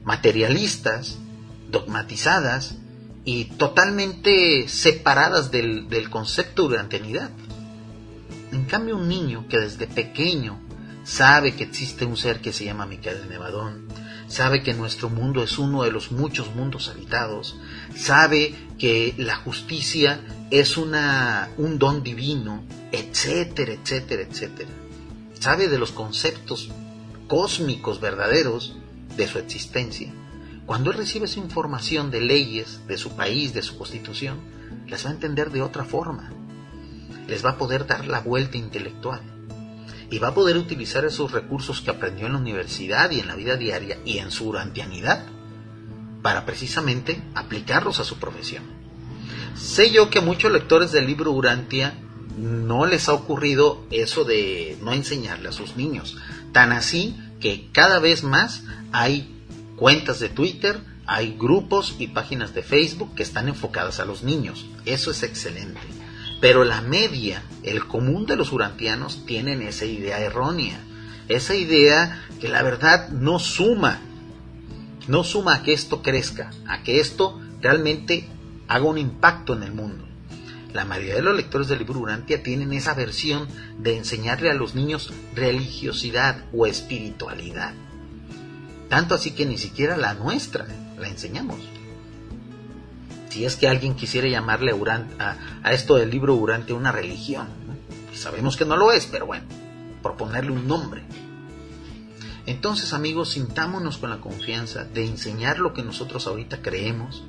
[0.04, 1.18] materialistas,
[1.70, 2.76] dogmatizadas
[3.24, 7.30] y totalmente separadas del, del concepto de urantianidad.
[8.52, 10.58] En cambio, un niño que desde pequeño
[11.04, 13.88] sabe que existe un ser que se llama Micael Nevadón,
[14.28, 17.56] sabe que nuestro mundo es uno de los muchos mundos habitados,
[17.96, 24.70] sabe que la justicia es una, un don divino, etcétera, etcétera, etcétera.
[25.38, 26.70] Sabe de los conceptos
[27.26, 28.76] cósmicos verdaderos
[29.16, 30.12] de su existencia.
[30.66, 34.38] Cuando él recibe esa información de leyes de su país, de su constitución,
[34.86, 36.32] las va a entender de otra forma.
[37.26, 39.39] Les va a poder dar la vuelta intelectual
[40.10, 43.36] y va a poder utilizar esos recursos que aprendió en la universidad y en la
[43.36, 45.24] vida diaria y en su urantianidad
[46.22, 48.64] para precisamente aplicarlos a su profesión.
[49.54, 51.94] Sé yo que a muchos lectores del libro Urantia
[52.36, 56.16] no les ha ocurrido eso de no enseñarle a sus niños,
[56.52, 59.44] tan así que cada vez más hay
[59.76, 64.66] cuentas de Twitter, hay grupos y páginas de Facebook que están enfocadas a los niños.
[64.84, 65.80] Eso es excelente.
[66.40, 70.80] Pero la media, el común de los urantianos, tienen esa idea errónea.
[71.28, 74.00] Esa idea que la verdad no suma.
[75.06, 78.28] No suma a que esto crezca, a que esto realmente
[78.68, 80.06] haga un impacto en el mundo.
[80.72, 83.48] La mayoría de los lectores del libro Urantia tienen esa versión
[83.78, 87.74] de enseñarle a los niños religiosidad o espiritualidad.
[88.88, 90.66] Tanto así que ni siquiera la nuestra
[90.98, 91.58] la enseñamos
[93.30, 94.74] si es que alguien quisiera llamarle
[95.18, 97.48] a, esto del libro Urante una religión.
[98.14, 99.44] Sabemos que no lo es, pero bueno,
[100.02, 101.04] proponerle un nombre.
[102.44, 107.22] Entonces, amigos, sintámonos con la confianza de enseñar lo que nosotros ahorita creemos,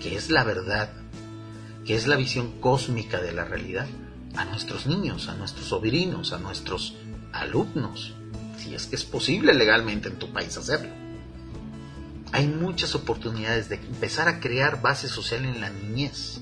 [0.00, 0.92] que es la verdad,
[1.84, 3.88] que es la visión cósmica de la realidad,
[4.36, 6.94] a nuestros niños, a nuestros sobrinos, a nuestros
[7.32, 8.14] alumnos,
[8.56, 11.03] si es que es posible legalmente en tu país hacerlo
[12.34, 16.40] hay muchas oportunidades de empezar a crear base social en la niñez.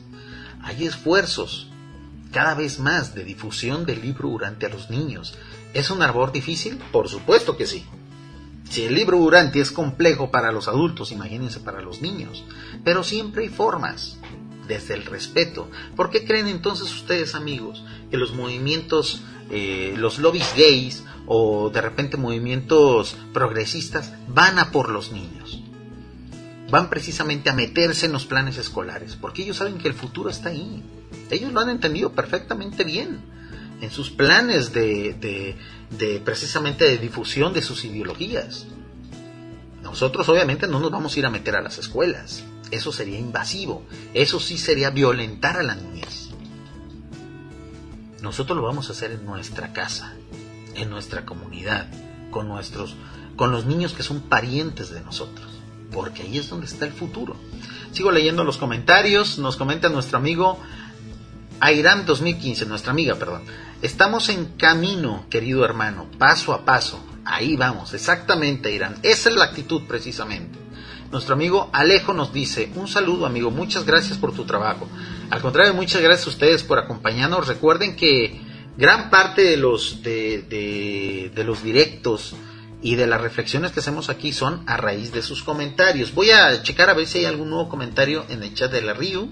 [0.62, 1.68] Hay esfuerzos
[2.32, 5.34] cada vez más de difusión del libro durante a los niños.
[5.74, 6.78] ¿Es un labor difícil?
[6.92, 7.84] Por supuesto que sí.
[8.70, 12.42] Si el libro durante es complejo para los adultos, imagínense para los niños.
[12.82, 14.16] Pero siempre hay formas,
[14.66, 15.68] desde el respeto.
[15.94, 21.82] ¿Por qué creen entonces ustedes, amigos, que los movimientos, eh, los lobbies gays o de
[21.82, 25.62] repente movimientos progresistas van a por los niños?
[26.72, 30.48] Van precisamente a meterse en los planes escolares, porque ellos saben que el futuro está
[30.48, 30.82] ahí.
[31.30, 33.20] Ellos lo han entendido perfectamente bien
[33.82, 35.54] en sus planes de,
[36.24, 38.64] precisamente de difusión de sus ideologías.
[39.82, 42.42] Nosotros obviamente no nos vamos a ir a meter a las escuelas.
[42.70, 43.84] Eso sería invasivo.
[44.14, 46.30] Eso sí sería violentar a la niñez.
[48.22, 50.14] Nosotros lo vamos a hacer en nuestra casa,
[50.74, 51.88] en nuestra comunidad,
[52.30, 52.96] con nuestros,
[53.36, 55.51] con los niños que son parientes de nosotros,
[55.92, 57.36] porque ahí es donde está el futuro.
[57.92, 60.58] Sigo leyendo los comentarios, nos comenta nuestro amigo
[61.60, 63.42] Airam 2015, nuestra amiga, perdón.
[63.82, 67.04] Estamos en camino, querido hermano, paso a paso.
[67.24, 68.96] Ahí vamos, exactamente, Irán.
[69.02, 70.58] Esa es la actitud precisamente.
[71.12, 74.88] Nuestro amigo Alejo nos dice, un saludo amigo, muchas gracias por tu trabajo.
[75.30, 77.46] Al contrario, muchas gracias a ustedes por acompañarnos.
[77.46, 78.40] Recuerden que
[78.76, 82.34] gran parte de los, de, los directos
[82.82, 86.14] y de las reflexiones que hacemos aquí son a raíz de sus comentarios.
[86.14, 88.92] Voy a checar a ver si hay algún nuevo comentario en el chat de la
[88.92, 89.28] Río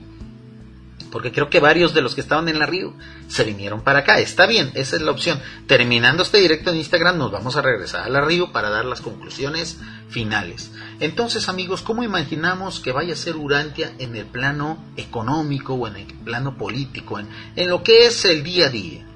[1.11, 2.95] porque creo que varios de los que estaban en la Río
[3.29, 4.19] se vinieron para acá.
[4.19, 5.41] Está bien, esa es la opción.
[5.67, 9.01] Terminando este directo en Instagram, nos vamos a regresar a la Río para dar las
[9.01, 9.79] conclusiones
[10.09, 10.71] finales.
[11.01, 15.97] Entonces, amigos, ¿cómo imaginamos que vaya a ser Urantia en el plano económico o en
[15.97, 19.07] el plano político, en, en lo que es el día a día?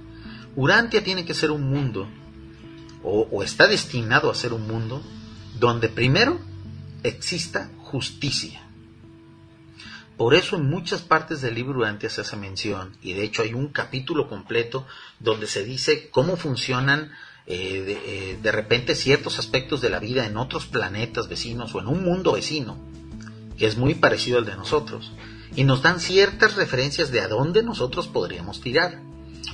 [0.56, 2.08] Urantia tiene que ser un mundo,
[3.04, 5.02] o, está destinado a ser un mundo,
[5.58, 6.40] donde primero
[7.02, 8.64] exista justicia
[10.16, 13.52] por eso en muchas partes del libro antes se hace mención, y de hecho hay
[13.52, 14.86] un capítulo completo
[15.18, 17.10] donde se dice cómo funcionan
[17.46, 21.88] eh, eh, de, repente ciertos aspectos de la vida en otros planetas vecinos o en
[21.88, 22.78] un mundo vecino,
[23.58, 25.10] que es muy parecido al de nosotros,
[25.56, 29.00] y nos dan ciertas referencias de a dónde nosotros podríamos tirar.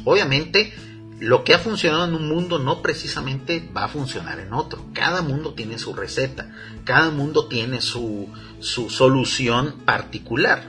[0.04, 0.74] Obviamente,
[1.20, 4.86] lo que ha funcionado en un mundo no precisamente va a funcionar en otro.
[4.94, 6.50] Cada mundo tiene su receta,
[6.84, 10.64] cada mundo tiene su, su solución particular.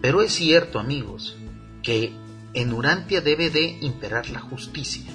[0.00, 1.36] Pero es cierto, amigos,
[1.82, 2.12] que
[2.54, 5.10] en Urantia debe de imperar la justicia.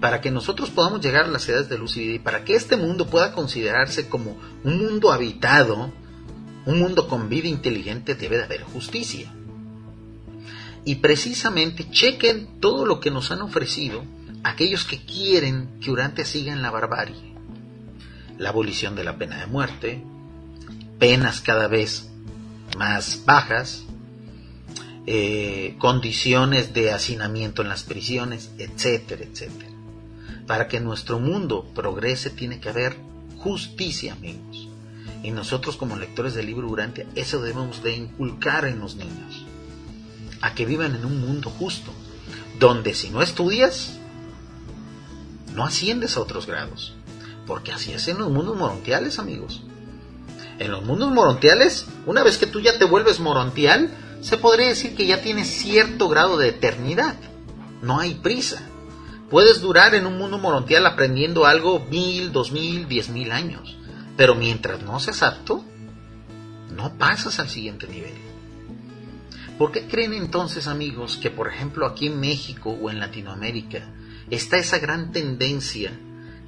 [0.00, 3.06] Para que nosotros podamos llegar a las edades de luz y para que este mundo
[3.08, 5.92] pueda considerarse como un mundo habitado,
[6.66, 9.30] un mundo con vida inteligente, debe de haber justicia
[10.90, 14.02] y precisamente chequen todo lo que nos han ofrecido
[14.42, 17.32] aquellos que quieren que Urantia siga en la barbarie.
[18.38, 20.02] La abolición de la pena de muerte,
[20.98, 22.10] penas cada vez
[22.76, 23.84] más bajas,
[25.06, 29.70] eh, condiciones de hacinamiento en las prisiones, etcétera, etcétera.
[30.48, 32.96] Para que nuestro mundo progrese tiene que haber
[33.38, 34.66] justicia, amigos.
[35.22, 39.46] Y nosotros como lectores del libro Urantia, eso debemos de inculcar en los niños
[40.40, 41.92] a que vivan en un mundo justo,
[42.58, 43.98] donde si no estudias,
[45.54, 46.94] no asciendes a otros grados.
[47.46, 49.62] Porque así es en los mundos morontiales, amigos.
[50.58, 54.94] En los mundos morontiales, una vez que tú ya te vuelves morontial, se podría decir
[54.94, 57.16] que ya tienes cierto grado de eternidad.
[57.82, 58.62] No hay prisa.
[59.30, 63.76] Puedes durar en un mundo morontial aprendiendo algo mil, dos mil, diez mil años.
[64.16, 65.64] Pero mientras no seas apto,
[66.76, 68.29] no pasas al siguiente nivel.
[69.60, 73.90] ¿Por qué creen entonces, amigos, que por ejemplo aquí en México o en Latinoamérica
[74.30, 75.92] está esa gran tendencia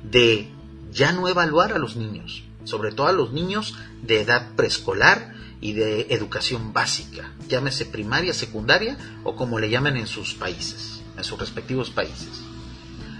[0.03, 0.49] de
[0.91, 5.75] ya no evaluar a los niños, sobre todo a los niños de edad preescolar y
[5.75, 11.39] de educación básica, llámese primaria, secundaria o como le llaman en sus países, en sus
[11.39, 12.41] respectivos países?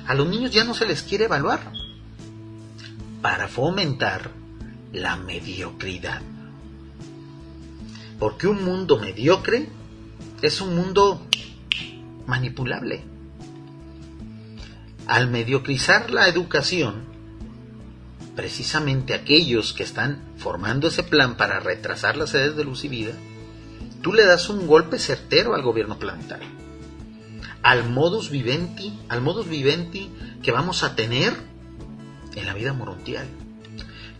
[0.07, 1.71] A los niños ya no se les quiere evaluar
[3.21, 4.31] para fomentar
[4.91, 6.23] la mediocridad.
[8.19, 9.82] Porque un mundo mediocre
[10.43, 11.27] es un mundo
[12.27, 13.03] manipulable.
[15.07, 17.05] Al mediocrizar la educación,
[18.35, 23.13] precisamente aquellos que están formando ese plan para retrasar las sedes de luz y vida,
[24.01, 26.49] tú le das un golpe certero al gobierno planetario.
[27.63, 30.11] Al modus vivendi, al modus vivendi
[30.43, 31.33] que vamos a tener
[32.35, 33.27] en la vida morontial.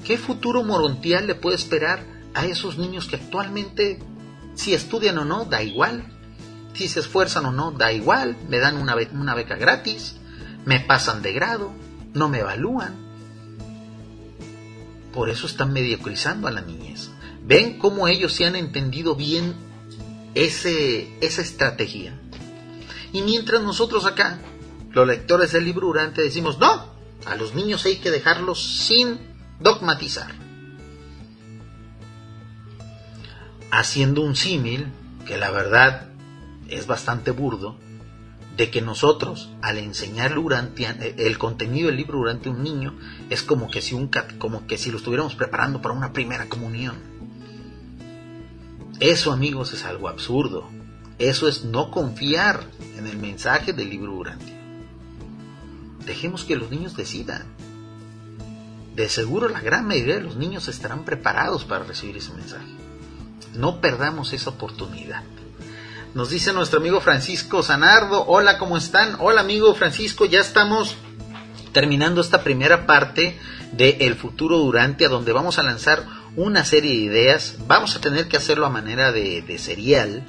[0.05, 2.05] ¿Qué futuro morontial le puede esperar
[2.35, 3.99] a esos niños que actualmente
[4.55, 6.05] si estudian o no, da igual.
[6.75, 8.37] Si se esfuerzan o no, da igual.
[8.49, 10.17] Me dan una, beca gratis.
[10.65, 11.73] Me pasan de grado.
[12.15, 12.95] No me evalúan.
[15.13, 17.11] Por eso están mediocrizando a la niñez.
[17.45, 19.55] Ven cómo ellos se han entendido bien
[20.35, 22.19] ese, esa estrategia.
[23.13, 24.39] Y mientras nosotros acá,
[24.93, 26.93] los lectores del libro Durante, decimos, no,
[27.27, 29.19] a los niños hay que dejarlos sin
[29.61, 30.43] dogmatizar.
[33.73, 34.93] haciendo un símil,
[35.27, 36.12] que la verdad
[36.75, 37.79] es bastante burdo,
[38.57, 42.95] de que nosotros, al enseñar eh, el contenido del libro durante un niño,
[43.31, 46.97] es como que, si un, como que si lo estuviéramos preparando para una primera comunión.
[49.01, 50.69] Eso, amigos, es algo absurdo.
[51.19, 52.67] Eso es no confiar
[52.97, 54.59] en el mensaje del libro Urantia.
[56.05, 57.45] Dejemos que los niños decidan.
[58.95, 62.67] De seguro la gran mayoría de los niños estarán preparados para recibir ese mensaje.
[63.55, 65.23] No perdamos esa oportunidad.
[66.15, 69.17] Nos dice nuestro amigo Francisco Zanardo, hola, ¿cómo están?
[69.19, 70.95] Hola amigo Francisco, ya estamos
[71.73, 73.39] terminando esta primera parte
[73.73, 76.05] de El futuro durante, a donde vamos a lanzar
[76.37, 77.57] una serie de ideas.
[77.67, 80.23] Vamos a tener que hacerlo a manera de, de serial.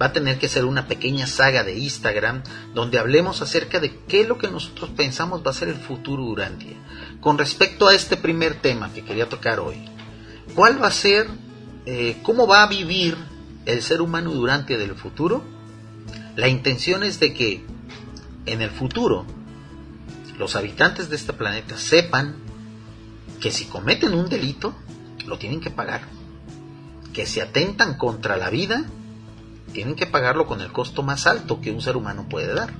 [0.00, 2.42] Va a tener que ser una pequeña saga de Instagram
[2.74, 6.22] donde hablemos acerca de qué es lo que nosotros pensamos va a ser el futuro
[6.22, 6.76] durante.
[7.22, 9.88] Con respecto a este primer tema que quería tocar hoy,
[10.54, 11.28] ¿cuál va a ser,
[11.86, 13.16] eh, cómo va a vivir
[13.66, 15.42] el ser humano durante del futuro?
[16.36, 17.64] La intención es de que
[18.46, 19.26] en el futuro
[20.38, 22.34] los habitantes de este planeta sepan
[23.40, 24.74] que si cometen un delito,
[25.26, 26.02] lo tienen que pagar.
[27.12, 28.84] Que si atentan contra la vida,
[29.72, 32.72] tienen que pagarlo con el costo más alto que un ser humano puede dar,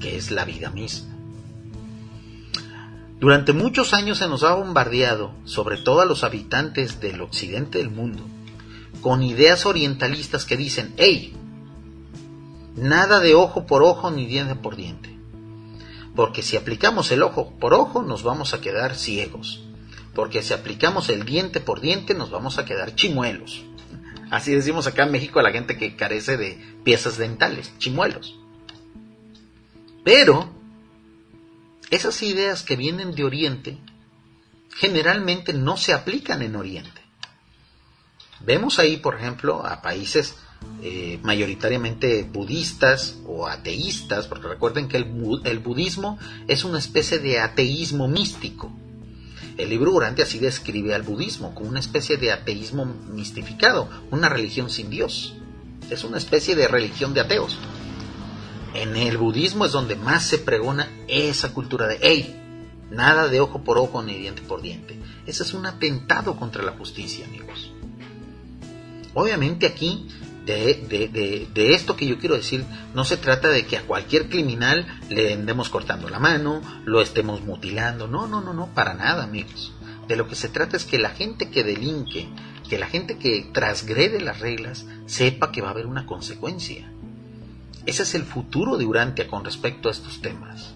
[0.00, 1.14] que es la vida misma.
[3.18, 7.90] Durante muchos años se nos ha bombardeado, sobre todo a los habitantes del occidente del
[7.90, 8.22] mundo,
[9.06, 11.32] con ideas orientalistas que dicen, hey,
[12.74, 15.16] nada de ojo por ojo ni diente por diente
[16.16, 19.62] porque si aplicamos el ojo por ojo nos vamos a quedar ciegos,
[20.12, 23.62] porque si aplicamos el diente por diente nos vamos a quedar chimuelos.
[24.30, 28.36] Así decimos acá en México a la gente que carece de piezas dentales, chimuelos.
[30.02, 30.50] Pero
[31.90, 33.78] esas ideas que vienen de Oriente
[34.74, 36.95] generalmente no se aplican en Oriente.
[38.40, 40.36] Vemos ahí, por ejemplo, a países
[40.82, 46.18] eh, mayoritariamente budistas o ateístas, porque recuerden que el, budismo
[46.48, 48.70] es una especie de ateísmo místico.
[49.56, 54.68] El libro Durante así describe al budismo como una especie de ateísmo mistificado, una religión
[54.68, 55.34] sin Dios.
[55.88, 57.58] Es una especie de religión de ateos.
[58.74, 62.36] En el budismo es donde más se pregona esa cultura de, hey,
[62.90, 65.00] nada de ojo por ojo ni diente por diente.
[65.26, 67.72] Ese es un atentado contra la justicia, amigos.
[69.16, 70.06] Obviamente aquí
[70.44, 74.86] de, de, esto que yo quiero decir, no se trata de que a cualquier criminal
[75.08, 79.72] le andemos cortando la mano, lo estemos mutilando, no, no, no, no, para nada, amigos.
[80.06, 82.28] De lo que se trata es que la gente que delinque,
[82.68, 86.92] que la gente que transgrede las reglas, sepa que va a haber una consecuencia.
[87.86, 90.74] Ese es el futuro de Urantia con respecto a estos temas.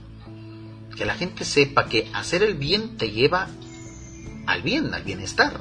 [0.96, 3.48] Que la gente sepa que hacer el bien te lleva
[4.46, 5.60] al bien, al bienestar.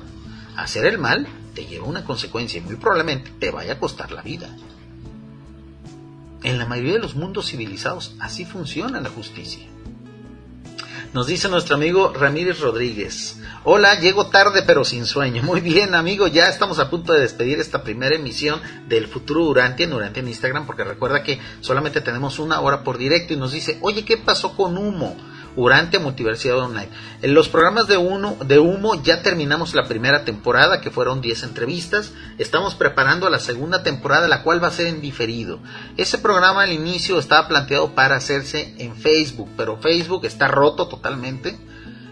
[0.55, 1.27] Hacer el mal
[1.60, 4.47] te lleva una consecuencia y muy probablemente te vaya a costar la vida.
[6.41, 9.68] En la mayoría de los mundos civilizados así funciona la justicia.
[11.12, 13.41] Nos dice nuestro amigo Ramírez Rodríguez.
[13.66, 15.43] Hola, llego tarde pero sin sueño.
[15.43, 19.84] Muy bien, amigo, ya estamos a punto de despedir esta primera emisión del futuro Durante
[19.84, 23.51] en Durante en Instagram, porque recuerda que solamente tenemos una hora por directo y nos
[23.51, 25.18] dice, oye, ¿qué pasó con Humo?
[25.55, 26.89] Urantia Multiversidad Online.
[27.21, 31.43] En los programas de, uno, de humo ya terminamos la primera temporada, que fueron 10
[31.43, 32.13] entrevistas.
[32.37, 35.59] Estamos preparando la segunda temporada, la cual va a ser en diferido.
[35.97, 41.57] Ese programa al inicio estaba planteado para hacerse en Facebook, pero Facebook está roto totalmente.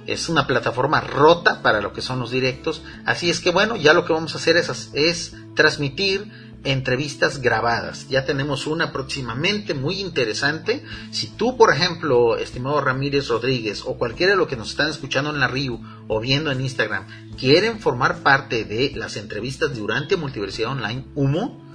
[0.06, 2.82] Es una plataforma rota para lo que son los directos.
[3.06, 8.08] Así es que bueno, ya lo que vamos a hacer es transmitir entrevistas grabadas.
[8.10, 10.84] Ya tenemos una próximamente muy interesante.
[11.12, 15.30] Si tú, por ejemplo, estimado Ramírez Rodríguez, o cualquiera de los que nos están escuchando
[15.30, 17.06] en la RIU o viendo en Instagram,
[17.38, 21.66] quieren formar parte de las entrevistas de Urantia Multiversidad Online, Humo,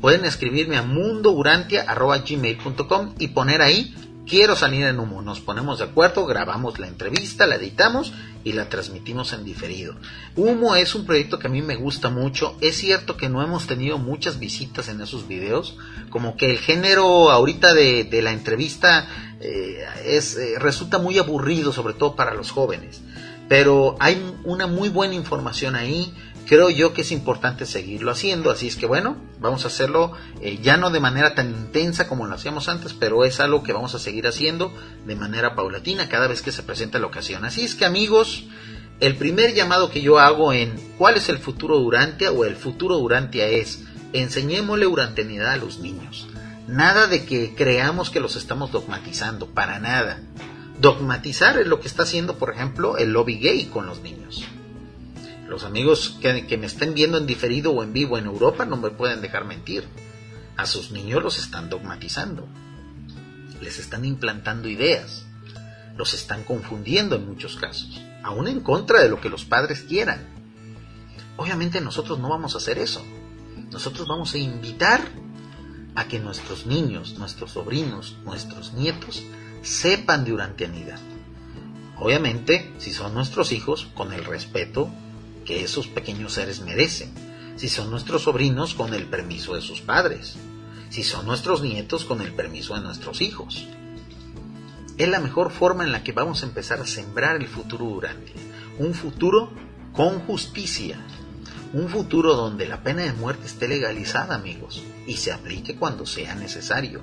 [0.00, 3.94] pueden escribirme a mundourantia.gmail.com y poner ahí
[4.26, 5.22] quiero salir en humo.
[5.22, 8.12] Nos ponemos de acuerdo, grabamos la entrevista, la editamos
[8.44, 9.94] y la transmitimos en diferido.
[10.36, 12.56] Humo es un proyecto que a mí me gusta mucho.
[12.60, 15.76] Es cierto que no hemos tenido muchas visitas en esos videos,
[16.10, 19.06] como que el género ahorita de, la entrevista
[19.40, 23.02] eh, es, eh, resulta muy aburrido, sobre todo para los jóvenes.
[23.48, 26.14] Pero hay una muy buena información ahí
[26.50, 28.50] creo yo que es importante seguirlo haciendo.
[28.50, 32.26] Así es que bueno, vamos a hacerlo eh, ya no de manera tan intensa como
[32.26, 34.72] lo hacíamos antes, pero es algo que vamos a seguir haciendo
[35.06, 37.44] de manera paulatina cada vez que se presenta la ocasión.
[37.44, 38.46] Así es que amigos,
[38.98, 42.96] el primer llamado que yo hago en cuál es el futuro durante o el futuro
[42.96, 46.26] durante es enseñémosle urantenidad a los niños.
[46.66, 50.18] Nada de que creamos que los estamos dogmatizando, para nada.
[50.80, 54.48] Dogmatizar es lo que está haciendo, por ejemplo, el lobby gay con los niños
[55.50, 58.90] los amigos que, me estén viendo en diferido o en vivo en Europa no me
[58.90, 59.84] pueden dejar mentir.
[60.56, 62.46] A sus niños los están dogmatizando.
[63.60, 65.26] Les están implantando ideas.
[65.96, 68.00] Los están confundiendo en muchos casos.
[68.22, 70.24] Aún en contra de lo que los padres quieran.
[71.36, 73.04] Obviamente nosotros no vamos a hacer eso.
[73.72, 75.00] Nosotros vamos a invitar
[75.96, 79.24] a que nuestros niños, nuestros sobrinos, nuestros nietos
[79.62, 81.00] sepan de urantianidad.
[81.98, 84.88] Obviamente, si son nuestros hijos, con el respeto
[85.50, 87.10] que esos pequeños seres merecen,
[87.56, 90.36] si son nuestros sobrinos con el permiso de sus padres,
[90.90, 93.66] si son nuestros nietos con el permiso de nuestros hijos.
[94.96, 98.36] es la mejor forma en la que vamos a empezar a sembrar el futuro Urantia.
[98.78, 99.50] Un futuro
[99.92, 101.04] con justicia.
[101.72, 106.36] Un futuro donde la pena de muerte esté legalizada, amigos, y se aplique cuando sea
[106.36, 107.02] necesario.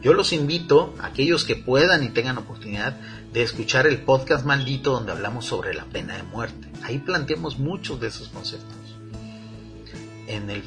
[0.00, 2.96] Yo los invito, a aquellos que puedan y tengan oportunidad,
[3.32, 6.70] de escuchar el podcast maldito donde hablamos sobre la pena de muerte.
[6.84, 8.76] Ahí planteamos muchos de esos conceptos.
[10.28, 10.62] En el,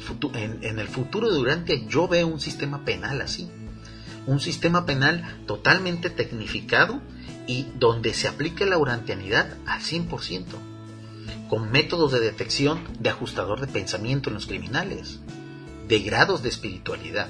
[0.62, 3.48] en el futuro de Urantia yo veo un sistema penal así.
[4.26, 7.00] Un sistema penal totalmente tecnificado
[7.46, 10.44] y donde se aplique la urantianidad al 100%,
[11.48, 15.20] con métodos de detección de ajustador de pensamiento en los criminales,
[15.88, 17.28] de grados de espiritualidad,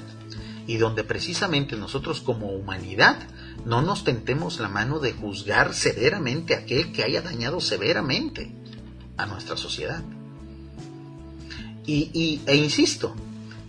[0.66, 3.18] y donde precisamente nosotros como humanidad
[3.64, 8.52] no nos tentemos la mano de juzgar severamente a aquel que haya dañado severamente
[9.16, 10.02] a nuestra sociedad.
[11.84, 13.14] Y, e insisto,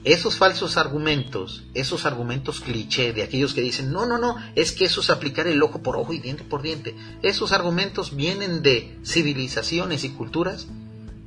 [0.03, 4.85] esos falsos argumentos, esos argumentos cliché de aquellos que dicen, no, no, no, es que
[4.85, 8.99] eso es aplicar el ojo por ojo y diente por diente, esos argumentos vienen de
[9.03, 10.67] civilizaciones y culturas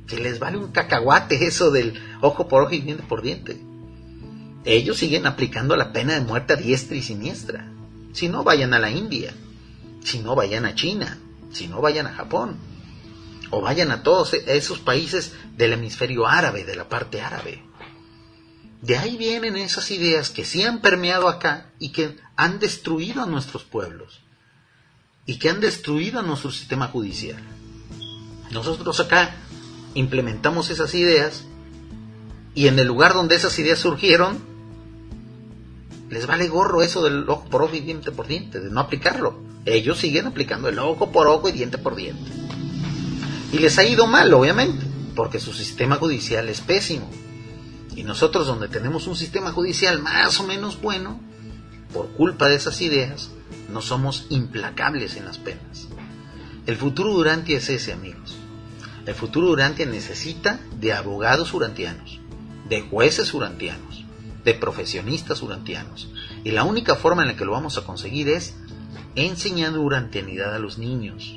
[0.07, 3.57] que les vale un cacahuate eso del ojo por ojo y diente por diente.
[4.67, 7.71] Ellos siguen aplicando la pena de muerte a diestra y siniestra.
[8.11, 9.33] Si no, vayan a la India.
[10.03, 11.17] Si no, vayan a China.
[11.53, 12.57] Si no, vayan a Japón.
[13.49, 17.63] O vayan a todos esos países del hemisferio árabe, de la parte árabe.
[18.81, 23.25] De ahí vienen esas ideas que sí han permeado acá y que han destruido a
[23.25, 24.19] nuestros pueblos.
[25.25, 27.41] Y que han destruido a nuestro sistema judicial.
[28.51, 29.33] Nosotros acá
[29.93, 31.45] implementamos esas ideas
[32.53, 34.56] y en el lugar donde esas ideas surgieron,
[36.09, 39.39] les vale gorro eso del ojo por ojo y diente por diente, de no aplicarlo.
[39.65, 42.31] Ellos siguen aplicando el ojo por ojo y diente por diente.
[43.51, 44.85] Y les ha ido mal, obviamente,
[45.15, 47.09] porque su sistema judicial es pésimo.
[47.95, 51.19] Y nosotros donde tenemos un sistema judicial más o menos bueno,
[51.91, 53.31] por culpa de esas ideas,
[53.69, 55.87] no somos implacables en las penas.
[56.65, 58.35] El futuro Durantia es ese, amigos.
[59.05, 62.19] El futuro Durantia necesita de abogados urantianos,
[62.67, 63.86] de jueces urantianos,
[64.47, 66.07] de profesionistas urantianos.
[66.45, 68.55] Y la única forma en la que lo vamos a conseguir es
[69.15, 71.35] enseñando urantianidad a los niños,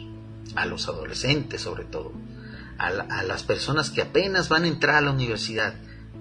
[0.54, 2.12] a los adolescentes sobre todo,
[2.78, 2.92] a,
[3.24, 5.74] las personas que apenas van a entrar a la universidad.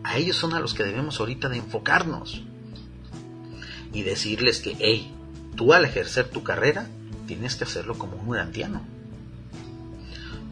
[0.04, 2.42] A ellos son a los que debemos ahorita de enfocarnos
[3.94, 5.14] y decirles que, hey,
[5.56, 6.88] tú al ejercer tu carrera
[7.28, 8.82] tienes que hacerlo como un urantiano.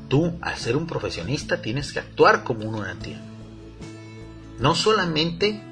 [0.07, 3.25] Tú, al ser un profesionista, tienes que actuar como un urantiano.
[4.59, 5.63] No solamente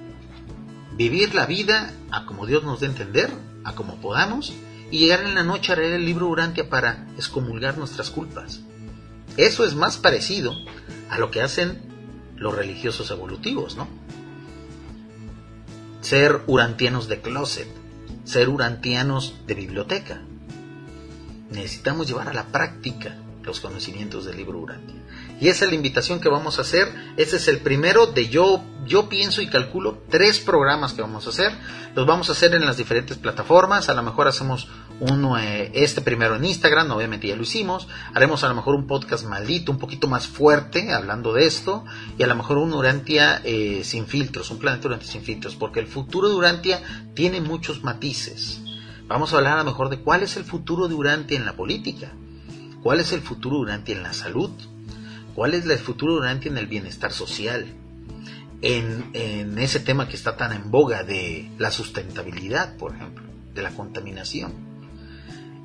[0.97, 3.29] vivir la vida a como Dios nos dé entender,
[3.63, 4.53] a como podamos,
[4.91, 8.61] y llegar en la noche a leer el libro Urantia para excomulgar nuestras culpas.
[9.37, 10.53] Eso es más parecido
[11.09, 11.81] a lo que hacen
[12.37, 13.87] los religiosos evolutivos, ¿no?
[16.01, 17.67] Ser urantianos de closet,
[18.23, 20.21] ser urantianos de biblioteca.
[21.51, 25.01] Necesitamos llevar a la práctica los conocimientos del libro Urantia.
[25.39, 26.93] Y esa es la invitación que vamos a hacer.
[27.17, 31.29] Este es el primero de yo, yo pienso y calculo tres programas que vamos a
[31.29, 31.51] hacer.
[31.93, 33.89] Los vamos a hacer en las diferentes plataformas.
[33.89, 34.69] A lo mejor hacemos
[35.01, 37.87] uno, eh, este primero en Instagram, obviamente ya lo hicimos.
[38.13, 41.83] Haremos a lo mejor un podcast maldito, un poquito más fuerte, hablando de esto.
[42.17, 45.55] Y a lo mejor un Urantia eh, sin filtros, un planeta Urantia sin filtros.
[45.55, 46.81] Porque el futuro de Urantia
[47.13, 48.61] tiene muchos matices.
[49.07, 51.57] Vamos a hablar a lo mejor de cuál es el futuro de Urantia en la
[51.57, 52.13] política.
[52.81, 54.51] ¿Cuál es el futuro de Urantia en la salud?
[55.35, 57.67] ¿Cuál es el futuro durante el bienestar social?
[58.61, 63.71] En, ese tema que está tan en boga de la sustentabilidad, por ejemplo, de la
[63.71, 64.53] contaminación.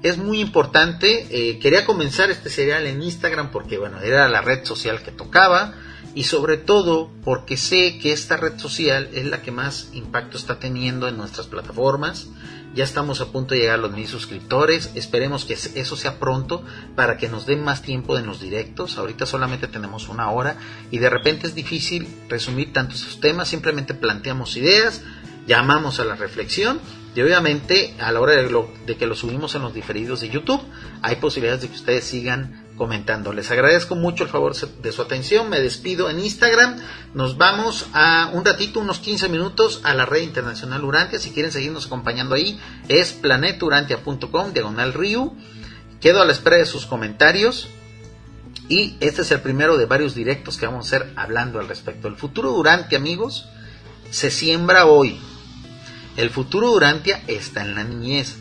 [0.03, 4.65] Es muy importante, eh, quería comenzar este serial en Instagram porque, bueno, era la red
[4.65, 5.75] social que tocaba
[6.15, 10.59] y sobre todo porque sé que esta red social es la que más impacto está
[10.59, 12.29] teniendo en nuestras plataformas
[12.75, 14.91] ya estamos a punto de llegar a los mil suscriptores.
[14.95, 16.65] Esperemos que eso sea pronto
[16.95, 18.97] para que nos den más tiempo en los directos.
[18.99, 20.57] Ahorita solamente tenemos una hora
[20.91, 23.49] y de repente es difícil resumir tantos temas.
[23.49, 25.03] Simplemente planteamos ideas,
[25.47, 26.81] llamamos a la reflexión
[27.15, 30.63] y obviamente a la hora de, de que lo subimos en los diferidos de YouTube
[31.03, 33.35] hay posibilidades de que ustedes sigan comentando.
[33.35, 35.51] Les agradezco mucho el favor de su atención.
[35.51, 36.79] Me despido en Instagram.
[37.13, 41.19] Nos vamos a un ratito, unos 15 minutos, a la red internacional Urantia.
[41.19, 42.59] Si quieren seguirnos acompañando ahí,
[42.89, 45.35] es planeturantia.com, diagonal Río.
[46.01, 47.69] Quedo a la espera de sus comentarios.
[48.71, 52.09] Y este es el primero de varios directos que vamos a hacer hablando al respecto.
[52.09, 53.47] El futuro Urantia, amigos,
[54.11, 55.21] se siembra hoy.
[56.17, 58.39] El futuro Urantia está en la niñez.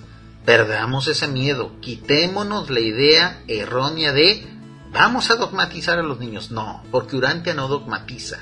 [0.49, 4.47] Perdamos ese miedo, quitémonos la idea errónea de
[4.91, 6.49] vamos a dogmatizar a los niños.
[6.49, 8.39] No, porque Urantia no dogmatiza.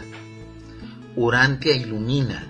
[1.17, 2.47] Urantia ilumina.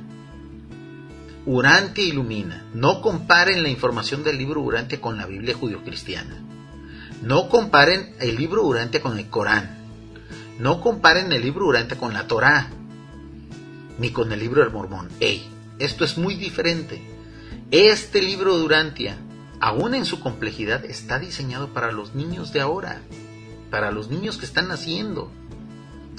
[1.48, 2.68] Urantia ilumina.
[2.76, 6.40] No comparen la información del libro Urantia con la Biblia judio-cristiana.
[7.24, 9.76] No comparen el libro Urantia con el Corán.
[10.60, 12.70] No comparen el libro Urantia con la Torá.
[13.98, 15.10] Ni con el libro del Mormón.
[15.20, 15.50] Ey,
[15.80, 17.02] esto es muy diferente.
[17.72, 19.18] Este libro de Urantia,
[19.60, 23.02] aún en su complejidad, está diseñado para los niños de ahora.
[23.70, 25.32] Para los niños que están naciendo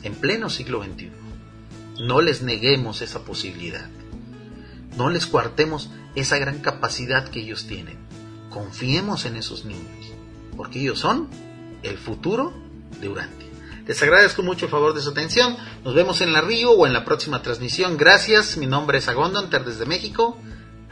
[0.02, 1.10] en pleno siglo XXI.
[2.00, 3.88] No les neguemos esa posibilidad.
[4.96, 7.98] No les cuartemos esa gran capacidad que ellos tienen.
[8.50, 10.12] Confiemos en esos niños,
[10.56, 11.28] porque ellos son
[11.82, 12.52] el futuro
[13.00, 13.48] de Urantia.
[13.86, 15.56] Les agradezco mucho el favor de su atención.
[15.82, 17.96] Nos vemos en la Río o en la próxima transmisión.
[17.96, 18.58] Gracias.
[18.58, 20.36] Mi nombre es Agondonter desde México.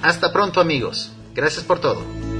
[0.01, 1.12] Hasta pronto amigos.
[1.34, 2.36] Gracias por todo.